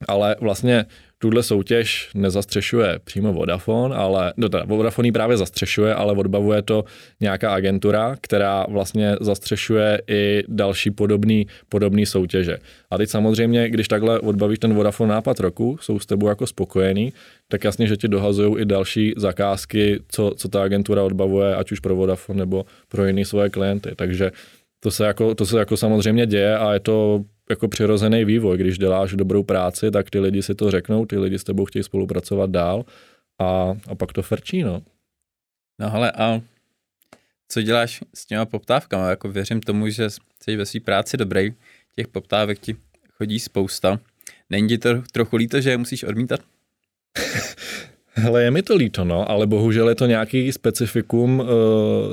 [0.08, 0.86] ale vlastně
[1.22, 6.84] tuhle soutěž nezastřešuje přímo Vodafone, ale no teda Vodafone ji právě zastřešuje, ale odbavuje to
[7.20, 12.58] nějaká agentura, která vlastně zastřešuje i další podobný, podobný soutěže.
[12.91, 17.14] A teď samozřejmě, když takhle odbavíš ten Vodafone nápad roku, jsou s tebou jako spokojený,
[17.47, 21.80] tak jasně, že ti dohazují i další zakázky, co, co ta agentura odbavuje, ať už
[21.80, 23.89] pro Vodafone nebo pro jiné svoje klienty.
[23.95, 24.32] Takže
[24.80, 27.22] to se, jako, to se jako samozřejmě děje a je to
[27.52, 28.58] jako přirozený vývoj.
[28.58, 31.84] Když děláš dobrou práci, tak ty lidi si to řeknou, ty lidi s tebou chtějí
[31.84, 32.86] spolupracovat dál
[33.39, 34.82] a, a pak to frčí, no.
[35.80, 36.41] No ale a
[37.47, 39.10] co děláš s těma poptávkama?
[39.10, 41.54] Jako věřím tomu, že jsi ve své práci dobrý,
[41.95, 42.76] těch poptávek ti
[43.12, 43.99] chodí spousta.
[44.49, 46.39] Není ti to trochu líto, že je musíš odmítat?
[48.14, 51.47] Hele, je mi to líto, no, ale bohužel je to nějaký specifikum uh,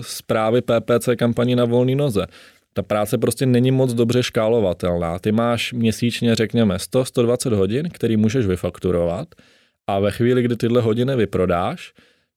[0.01, 2.27] zprávy PPC kampaní na volný noze
[2.73, 5.19] ta práce prostě není moc dobře škálovatelná.
[5.19, 9.29] Ty máš měsíčně, řekněme, 100-120 hodin, který můžeš vyfakturovat
[9.87, 11.93] a ve chvíli, kdy tyhle hodiny vyprodáš,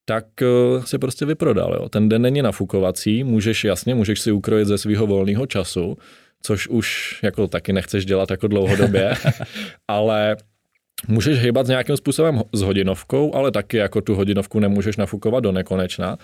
[0.06, 0.48] tak eh,
[0.86, 1.74] se prostě vyprodal.
[1.74, 1.90] Jo.
[1.90, 5.98] Ten den není nafukovací, můžeš jasně, můžeš si ukrojit ze svého volného času,
[6.44, 9.14] což už jako taky nechceš dělat jako dlouhodobě,
[9.88, 10.38] ale
[11.08, 16.18] můžeš hýbat nějakým způsobem s hodinovkou, ale taky jako tu hodinovku nemůžeš nafukovat do nekonečna.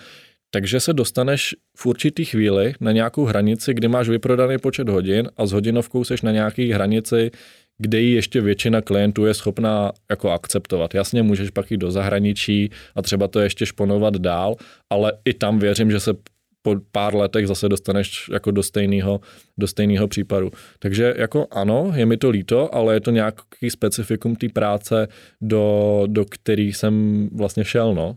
[0.50, 5.46] Takže se dostaneš v určitý chvíli na nějakou hranici, kdy máš vyprodaný počet hodin a
[5.46, 7.30] s hodinovkou seš na nějaké hranici,
[7.78, 10.94] kde ji ještě většina klientů je schopná jako akceptovat.
[10.94, 14.56] Jasně, můžeš pak jít do zahraničí a třeba to ještě šponovat dál,
[14.90, 16.14] ale i tam věřím, že se
[16.62, 19.20] po pár letech zase dostaneš jako do stejného,
[19.58, 20.50] do stejného případu.
[20.78, 25.08] Takže jako ano, je mi to líto, ale je to nějaký specifikum té práce,
[25.40, 28.16] do, do který jsem vlastně šel, no.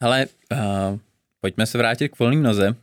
[0.00, 0.98] Ale uh,
[1.40, 2.74] pojďme se vrátit k volné noze.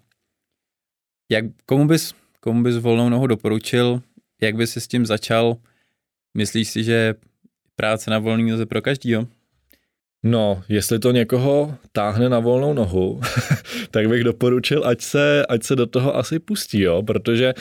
[1.31, 4.01] Jak, komu, bys, komu bys volnou nohu doporučil,
[4.41, 5.57] jak bys si s tím začal?
[6.37, 7.15] Myslíš si, že
[7.75, 9.27] práce na volné noze pro každýho?
[10.23, 13.21] No, jestli to někoho táhne na volnou nohu,
[13.91, 17.53] tak bych doporučil, ať se, ať se do toho asi pustí, jo, protože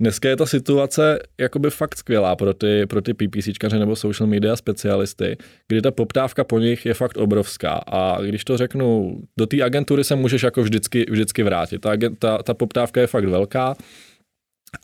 [0.00, 4.56] Dneska je ta situace jakoby fakt skvělá pro ty, pro ty PPCčkaře nebo social media
[4.56, 5.36] specialisty,
[5.68, 7.72] kdy ta poptávka po nich je fakt obrovská.
[7.72, 11.78] A když to řeknu, do té agentury se můžeš jako vždycky, vždycky vrátit.
[11.78, 13.74] Ta, ta, ta poptávka je fakt velká.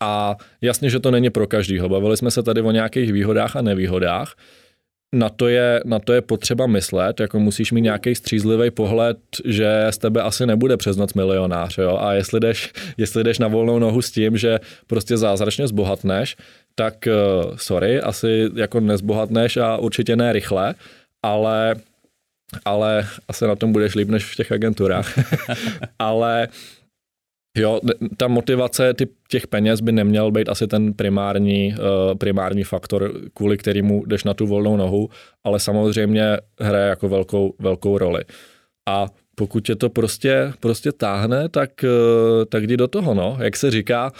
[0.01, 1.89] A jasně, že to není pro každýho.
[1.89, 4.35] Bavili jsme se tady o nějakých výhodách a nevýhodách
[5.15, 9.87] na to, je, na to je potřeba myslet, jako musíš mít nějaký střízlivý pohled, že
[9.91, 11.99] z tebe asi nebude přes noc milionář, jo?
[12.01, 16.37] a jestli jdeš, jestli jdeš na volnou nohu s tím, že prostě zázračně zbohatneš,
[16.75, 20.75] tak uh, sorry, asi jako nezbohatneš a určitě ne rychle,
[21.23, 21.77] ale
[22.65, 25.19] ale asi na tom budeš líp než v těch agenturách.
[25.99, 26.49] ale
[27.57, 27.81] Jo,
[28.17, 28.95] ta motivace
[29.29, 34.35] těch peněz by neměl být asi ten primární, uh, primární faktor, kvůli kterému jdeš na
[34.35, 35.09] tu volnou nohu,
[35.45, 38.25] ale samozřejmě hraje jako velkou, velkou roli.
[38.89, 43.37] A pokud tě to prostě, prostě táhne, tak, uh, tak jdi do toho, no.
[43.41, 44.13] Jak se říká,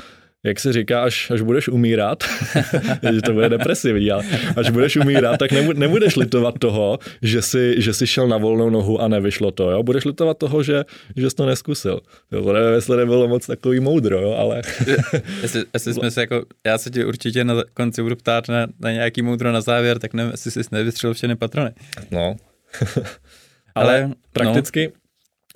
[0.45, 2.25] jak se říká, až, až budeš umírat,
[3.13, 4.25] že to bude depresivní, ale
[4.57, 9.01] až budeš umírat, tak nebudeš litovat toho, že jsi, že jsi šel na volnou nohu
[9.01, 9.83] a nevyšlo to, jo?
[9.83, 10.85] Budeš litovat toho, že,
[11.17, 12.01] že jsi to neskusil.
[12.31, 14.33] To nevím, jestli nebylo moc takový moudro, jo?
[14.33, 14.63] ale...
[15.43, 18.93] jestli, jestli jsme se jako, já se ti určitě na konci budu ptát na, na
[18.93, 21.71] nějaký moudro na závěr, tak nevím, jestli jsi nevystřelil všechny patrony.
[22.11, 22.37] No.
[23.75, 25.05] ale, ale prakticky, no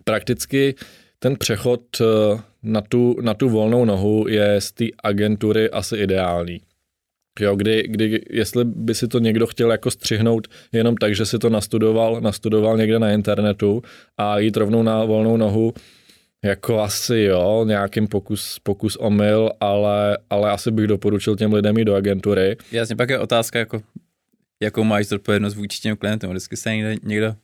[0.04, 0.74] prakticky
[1.18, 2.04] ten přechod eh,
[2.62, 6.60] na tu, na tu volnou nohu je z té agentury asi ideální.
[7.40, 11.38] Jo, kdy, kdy, jestli by si to někdo chtěl jako střihnout jenom tak, že si
[11.38, 13.82] to nastudoval, nastudoval někde na internetu
[14.16, 15.72] a jít rovnou na volnou nohu,
[16.44, 21.84] jako asi jo, nějakým pokus, pokus omyl, ale, ale asi bych doporučil těm lidem jít
[21.84, 22.56] do agentury.
[22.72, 23.82] Jasně, pak je otázka, jako,
[24.62, 26.30] jakou máš zodpovědnost vůči těm klientům.
[26.30, 27.34] Vždycky se někdo, někdo,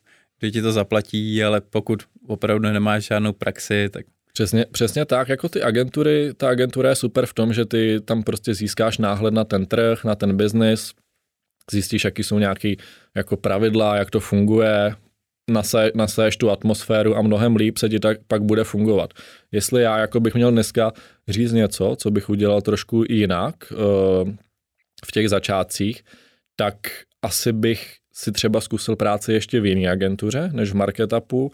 [0.41, 4.07] kdo ti to zaplatí, ale pokud opravdu nemáš žádnou praxi, tak
[4.37, 8.23] Přesně, přesně tak, jako ty agentury, ta agentura je super v tom, že ty tam
[8.23, 10.93] prostě získáš náhled na ten trh, na ten biznis,
[11.71, 12.75] zjistíš, jaký jsou nějaké
[13.17, 14.95] jako pravidla, jak to funguje,
[15.95, 19.15] nase, tu atmosféru a mnohem líp se ti tak pak bude fungovat.
[19.53, 20.93] Jestli já jako bych měl dneska
[21.29, 23.79] říct něco, co bych udělal trošku jinak uh,
[25.07, 26.05] v těch začátcích,
[26.57, 26.77] tak
[27.23, 31.53] asi bych si třeba zkusil práci ještě v jiné agentuře než v marketapu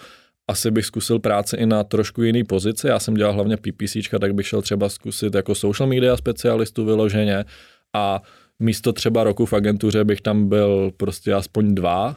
[0.50, 2.86] asi bych zkusil práci i na trošku jiný pozici.
[2.86, 7.44] Já jsem dělal hlavně PPC, tak bych šel třeba zkusit jako social media specialistu vyloženě
[7.92, 8.22] a
[8.58, 12.16] místo třeba roku v agentuře bych tam byl prostě aspoň dva.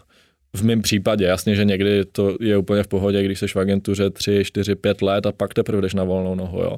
[0.55, 4.09] V mém případě, jasně, že někdy to je úplně v pohodě, když jsi v agentuře
[4.09, 6.77] 3, 4, 5 let a pak teprve jdeš na volnou nohu, jo.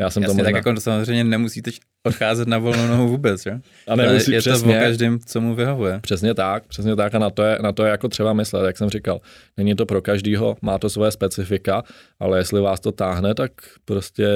[0.00, 1.70] Já jsem Jasně, tak jako samozřejmě nemusíte
[2.02, 3.58] odcházet na volnou nohu vůbec, jo?
[3.88, 6.00] A nemusí, je přesně, to o každém, co mu vyhovuje.
[6.00, 8.78] Přesně tak, přesně tak a na to, je, na to je jako třeba myslet, jak
[8.78, 9.20] jsem říkal.
[9.56, 11.82] Není to pro každýho, má to svoje specifika,
[12.20, 13.52] ale jestli vás to táhne, tak
[13.84, 14.28] prostě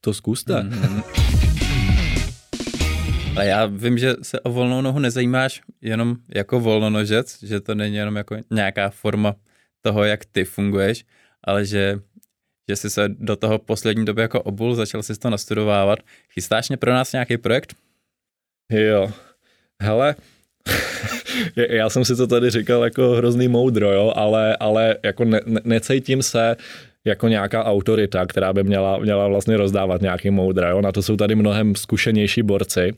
[0.00, 0.54] to zkuste.
[0.54, 1.02] Mm-hmm.
[3.36, 7.96] Ale já vím, že se o volnou nohu nezajímáš jenom jako volnonožec, že to není
[7.96, 9.34] jenom jako nějaká forma
[9.82, 11.04] toho, jak ty funguješ,
[11.44, 11.98] ale že
[12.68, 15.98] že jsi se do toho poslední doby jako obul, začal jsi to nastudovávat.
[16.30, 17.74] Chystáš mě pro nás nějaký projekt?
[18.72, 19.12] Jo.
[19.82, 20.14] Hele,
[21.56, 25.60] já jsem si to tady říkal jako hrozný moudro, jo, ale, ale jako ne, ne,
[25.64, 26.56] necítím se
[27.04, 30.80] jako nějaká autorita, která by měla, měla vlastně rozdávat nějaký moudra, jo.
[30.80, 32.94] Na to jsou tady mnohem zkušenější borci.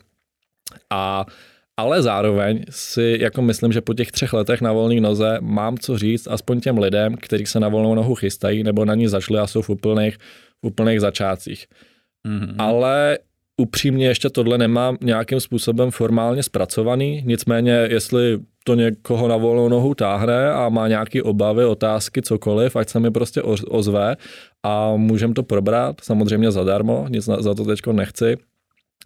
[0.90, 1.26] A
[1.78, 5.98] ale zároveň si jako myslím, že po těch třech letech na volné noze mám co
[5.98, 9.46] říct aspoň těm lidem, kteří se na volnou nohu chystají nebo na ní zašli a
[9.46, 10.18] jsou v úplných,
[10.62, 11.66] v úplných začátcích.
[12.28, 12.54] Mm-hmm.
[12.58, 13.18] Ale
[13.56, 19.94] upřímně ještě tohle nemám nějakým způsobem formálně zpracovaný, nicméně jestli to někoho na volnou nohu
[19.94, 24.16] táhne a má nějaké obavy, otázky, cokoliv, ať se mi prostě ozve
[24.62, 28.36] a můžeme to probrat, samozřejmě zadarmo, nic za to teďko nechci,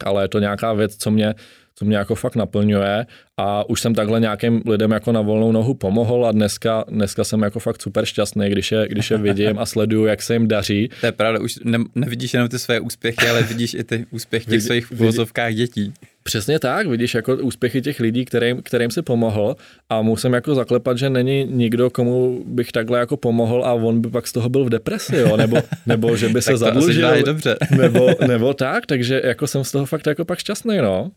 [0.05, 1.35] ale je to nějaká věc, co mě
[1.75, 3.07] co mě jako fakt naplňuje
[3.37, 7.43] a už jsem takhle nějakým lidem jako na volnou nohu pomohl a dneska, dneska jsem
[7.43, 10.89] jako fakt super šťastný, když je, když je vidím a sleduju, jak se jim daří.
[11.01, 14.51] To je pravda, už ne, nevidíš jenom ty své úspěchy, ale vidíš i ty úspěchy
[14.51, 15.93] těch svých uvozovkách dětí.
[16.23, 19.57] Přesně tak, vidíš jako úspěchy těch lidí, kterým, kterým si pomohl
[19.89, 24.11] a musím jako zaklepat, že není nikdo, komu bych takhle jako pomohl a on by
[24.11, 25.57] pak z toho byl v depresi, jo, nebo,
[25.87, 27.23] nebo že by se zadlužil.
[27.23, 27.57] dobře.
[27.77, 31.11] nebo, nebo tak, takže jako jsem z toho fakt jako pak šťastný, no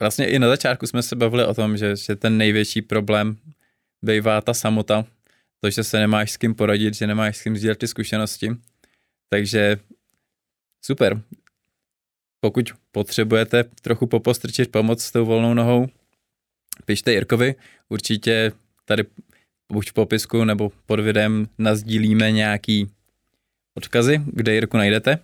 [0.00, 3.36] vlastně i na začátku jsme se bavili o tom, že, že ten největší problém
[4.02, 5.04] bývá ta samota,
[5.60, 8.50] to, že se nemáš s kým poradit, že nemáš s kým sdílet ty zkušenosti.
[9.28, 9.76] Takže
[10.84, 11.22] super.
[12.40, 15.88] Pokud potřebujete trochu popostrčit pomoc s tou volnou nohou,
[16.84, 17.54] pište Jirkovi,
[17.88, 18.52] určitě
[18.84, 19.04] tady
[19.72, 22.90] buď v popisku nebo pod videem nazdílíme nějaký
[23.74, 25.18] odkazy, kde Jirku najdete.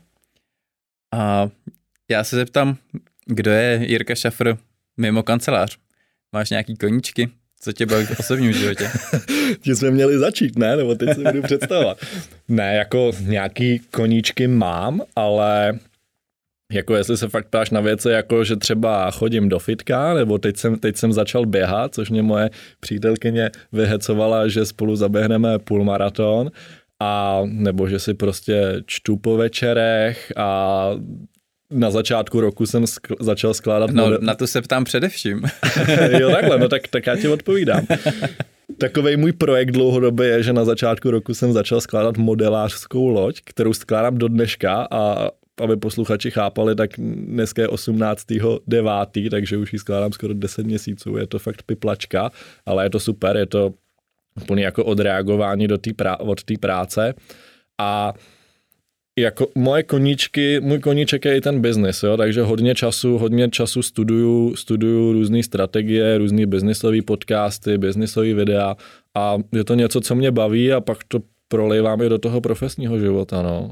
[1.13, 1.49] A
[2.11, 2.77] já se zeptám,
[3.27, 4.57] kdo je Jirka Šafr
[4.97, 5.79] mimo kancelář?
[6.33, 7.29] Máš nějaký koníčky?
[7.61, 8.91] Co tě baví v osobním životě?
[9.61, 10.77] Ti jsme měli začít, ne?
[10.77, 11.99] Nebo teď si budu představovat.
[12.49, 15.79] ne, jako nějaký koníčky mám, ale
[16.73, 20.57] jako jestli se fakt ptáš na věci, jako že třeba chodím do fitka, nebo teď
[20.57, 22.51] jsem, teď jsem začal běhat, což mě moje
[22.81, 26.51] přítelkyně vyhecovala, že spolu zaběhneme půlmaraton,
[27.01, 30.91] a nebo že si prostě čtu po večerech a
[31.73, 33.91] na začátku roku jsem skl- začal skládat...
[33.91, 34.19] No, model...
[34.23, 35.43] na to se ptám především.
[36.19, 37.87] jo, takhle, no tak, tak já ti odpovídám.
[38.79, 43.73] Takový můj projekt dlouhodobě je, že na začátku roku jsem začal skládat modelářskou loď, kterou
[43.73, 45.31] skládám do dneška a
[45.63, 51.17] aby posluchači chápali, tak dneska je 18.9., takže už ji skládám skoro 10 měsíců.
[51.17, 52.31] Je to fakt piplačka,
[52.67, 53.75] ale je to super, je to
[54.43, 57.15] úplně jako odreagování do tý prá- od té práce.
[57.79, 58.13] A
[59.19, 63.83] jako moje koníčky, můj koníček je i ten biznis, jo, takže hodně času, hodně času
[63.83, 68.77] studuju, studuju různé strategie, různé biznisové podcasty, biznisové videa
[69.17, 72.99] a je to něco, co mě baví a pak to prolejvám i do toho profesního
[72.99, 73.71] života, no.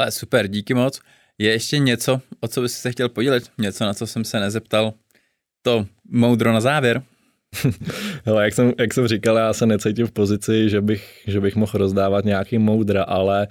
[0.00, 1.00] Ale super, díky moc.
[1.38, 3.50] Je ještě něco, o co bys se chtěl podělit?
[3.58, 4.92] Něco, na co jsem se nezeptal?
[5.62, 7.02] To moudro na závěr?
[8.24, 11.56] Hele, jak jsem, jak jsem říkal, já se necítím v pozici, že bych, že bych
[11.56, 13.46] mohl rozdávat nějaký moudra, ale,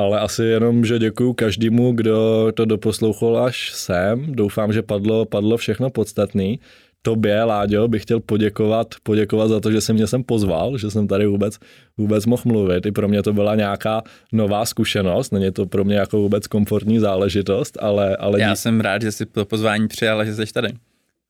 [0.00, 4.32] ale asi jenom, že děkuju každému, kdo to doposlouchal až sem.
[4.32, 6.60] Doufám, že padlo, padlo všechno podstatný.
[7.02, 11.08] Tobě, Láďo, bych chtěl poděkovat, poděkovat za to, že jsi mě sem pozval, že jsem
[11.08, 11.58] tady vůbec,
[11.98, 12.86] vůbec mohl mluvit.
[12.86, 16.98] I pro mě to byla nějaká nová zkušenost, není to pro mě jako vůbec komfortní
[16.98, 18.16] záležitost, ale...
[18.16, 18.56] ale Já dí...
[18.56, 20.68] jsem rád, že jsi to pozvání přijal a že jsi tady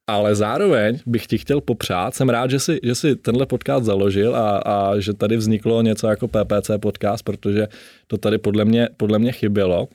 [0.07, 4.35] ale zároveň bych ti chtěl popřát, jsem rád, že jsi, že jsi tenhle podcast založil
[4.35, 7.67] a, a že tady vzniklo něco jako PPC podcast, protože
[8.07, 9.87] to tady podle mě, podle mě chybělo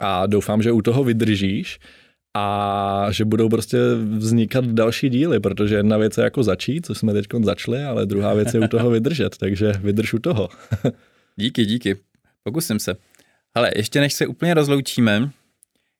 [0.00, 1.78] a doufám, že u toho vydržíš
[2.36, 3.78] a že budou prostě
[4.18, 8.34] vznikat další díly, protože jedna věc je jako začít, co jsme teď začali, ale druhá
[8.34, 10.48] věc je u toho vydržet, takže vydrž u toho.
[11.36, 11.96] díky, díky.
[12.42, 12.96] Pokusím se.
[13.54, 15.30] Ale ještě než se úplně rozloučíme,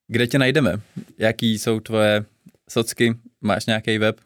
[0.08, 0.80] kde tě najdeme?
[1.18, 2.24] Jaký jsou tvoje
[2.70, 4.16] socky, máš nějaký web?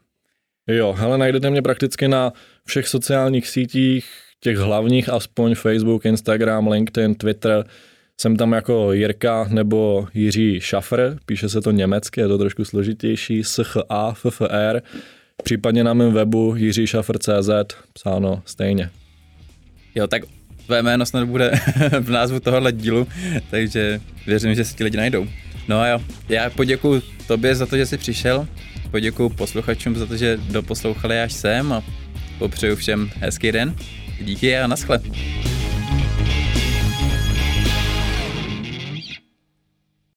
[0.67, 2.33] Jo, hele, najdete mě prakticky na
[2.65, 4.07] všech sociálních sítích,
[4.41, 7.65] těch hlavních aspoň Facebook, Instagram, LinkedIn, Twitter.
[8.21, 13.45] Jsem tam jako Jirka nebo Jiří Šafr, píše se to německy, je to trošku složitější,
[13.45, 14.81] SCHA, FFR,
[15.45, 18.91] případně na mém webu jiříšafr.cz, psáno stejně.
[19.95, 20.23] Jo, tak
[20.67, 21.51] tvé jméno snad bude
[22.01, 23.07] v názvu tohohle dílu,
[23.51, 25.27] takže věřím, že si ti lidi najdou.
[25.71, 28.49] No a jo, já poděkuji tobě za to, že jsi přišel,
[28.91, 31.83] poděkuji posluchačům za to, že doposlouchali až sem a
[32.39, 33.77] popřeju všem hezký den.
[34.21, 35.01] Díky a naschle.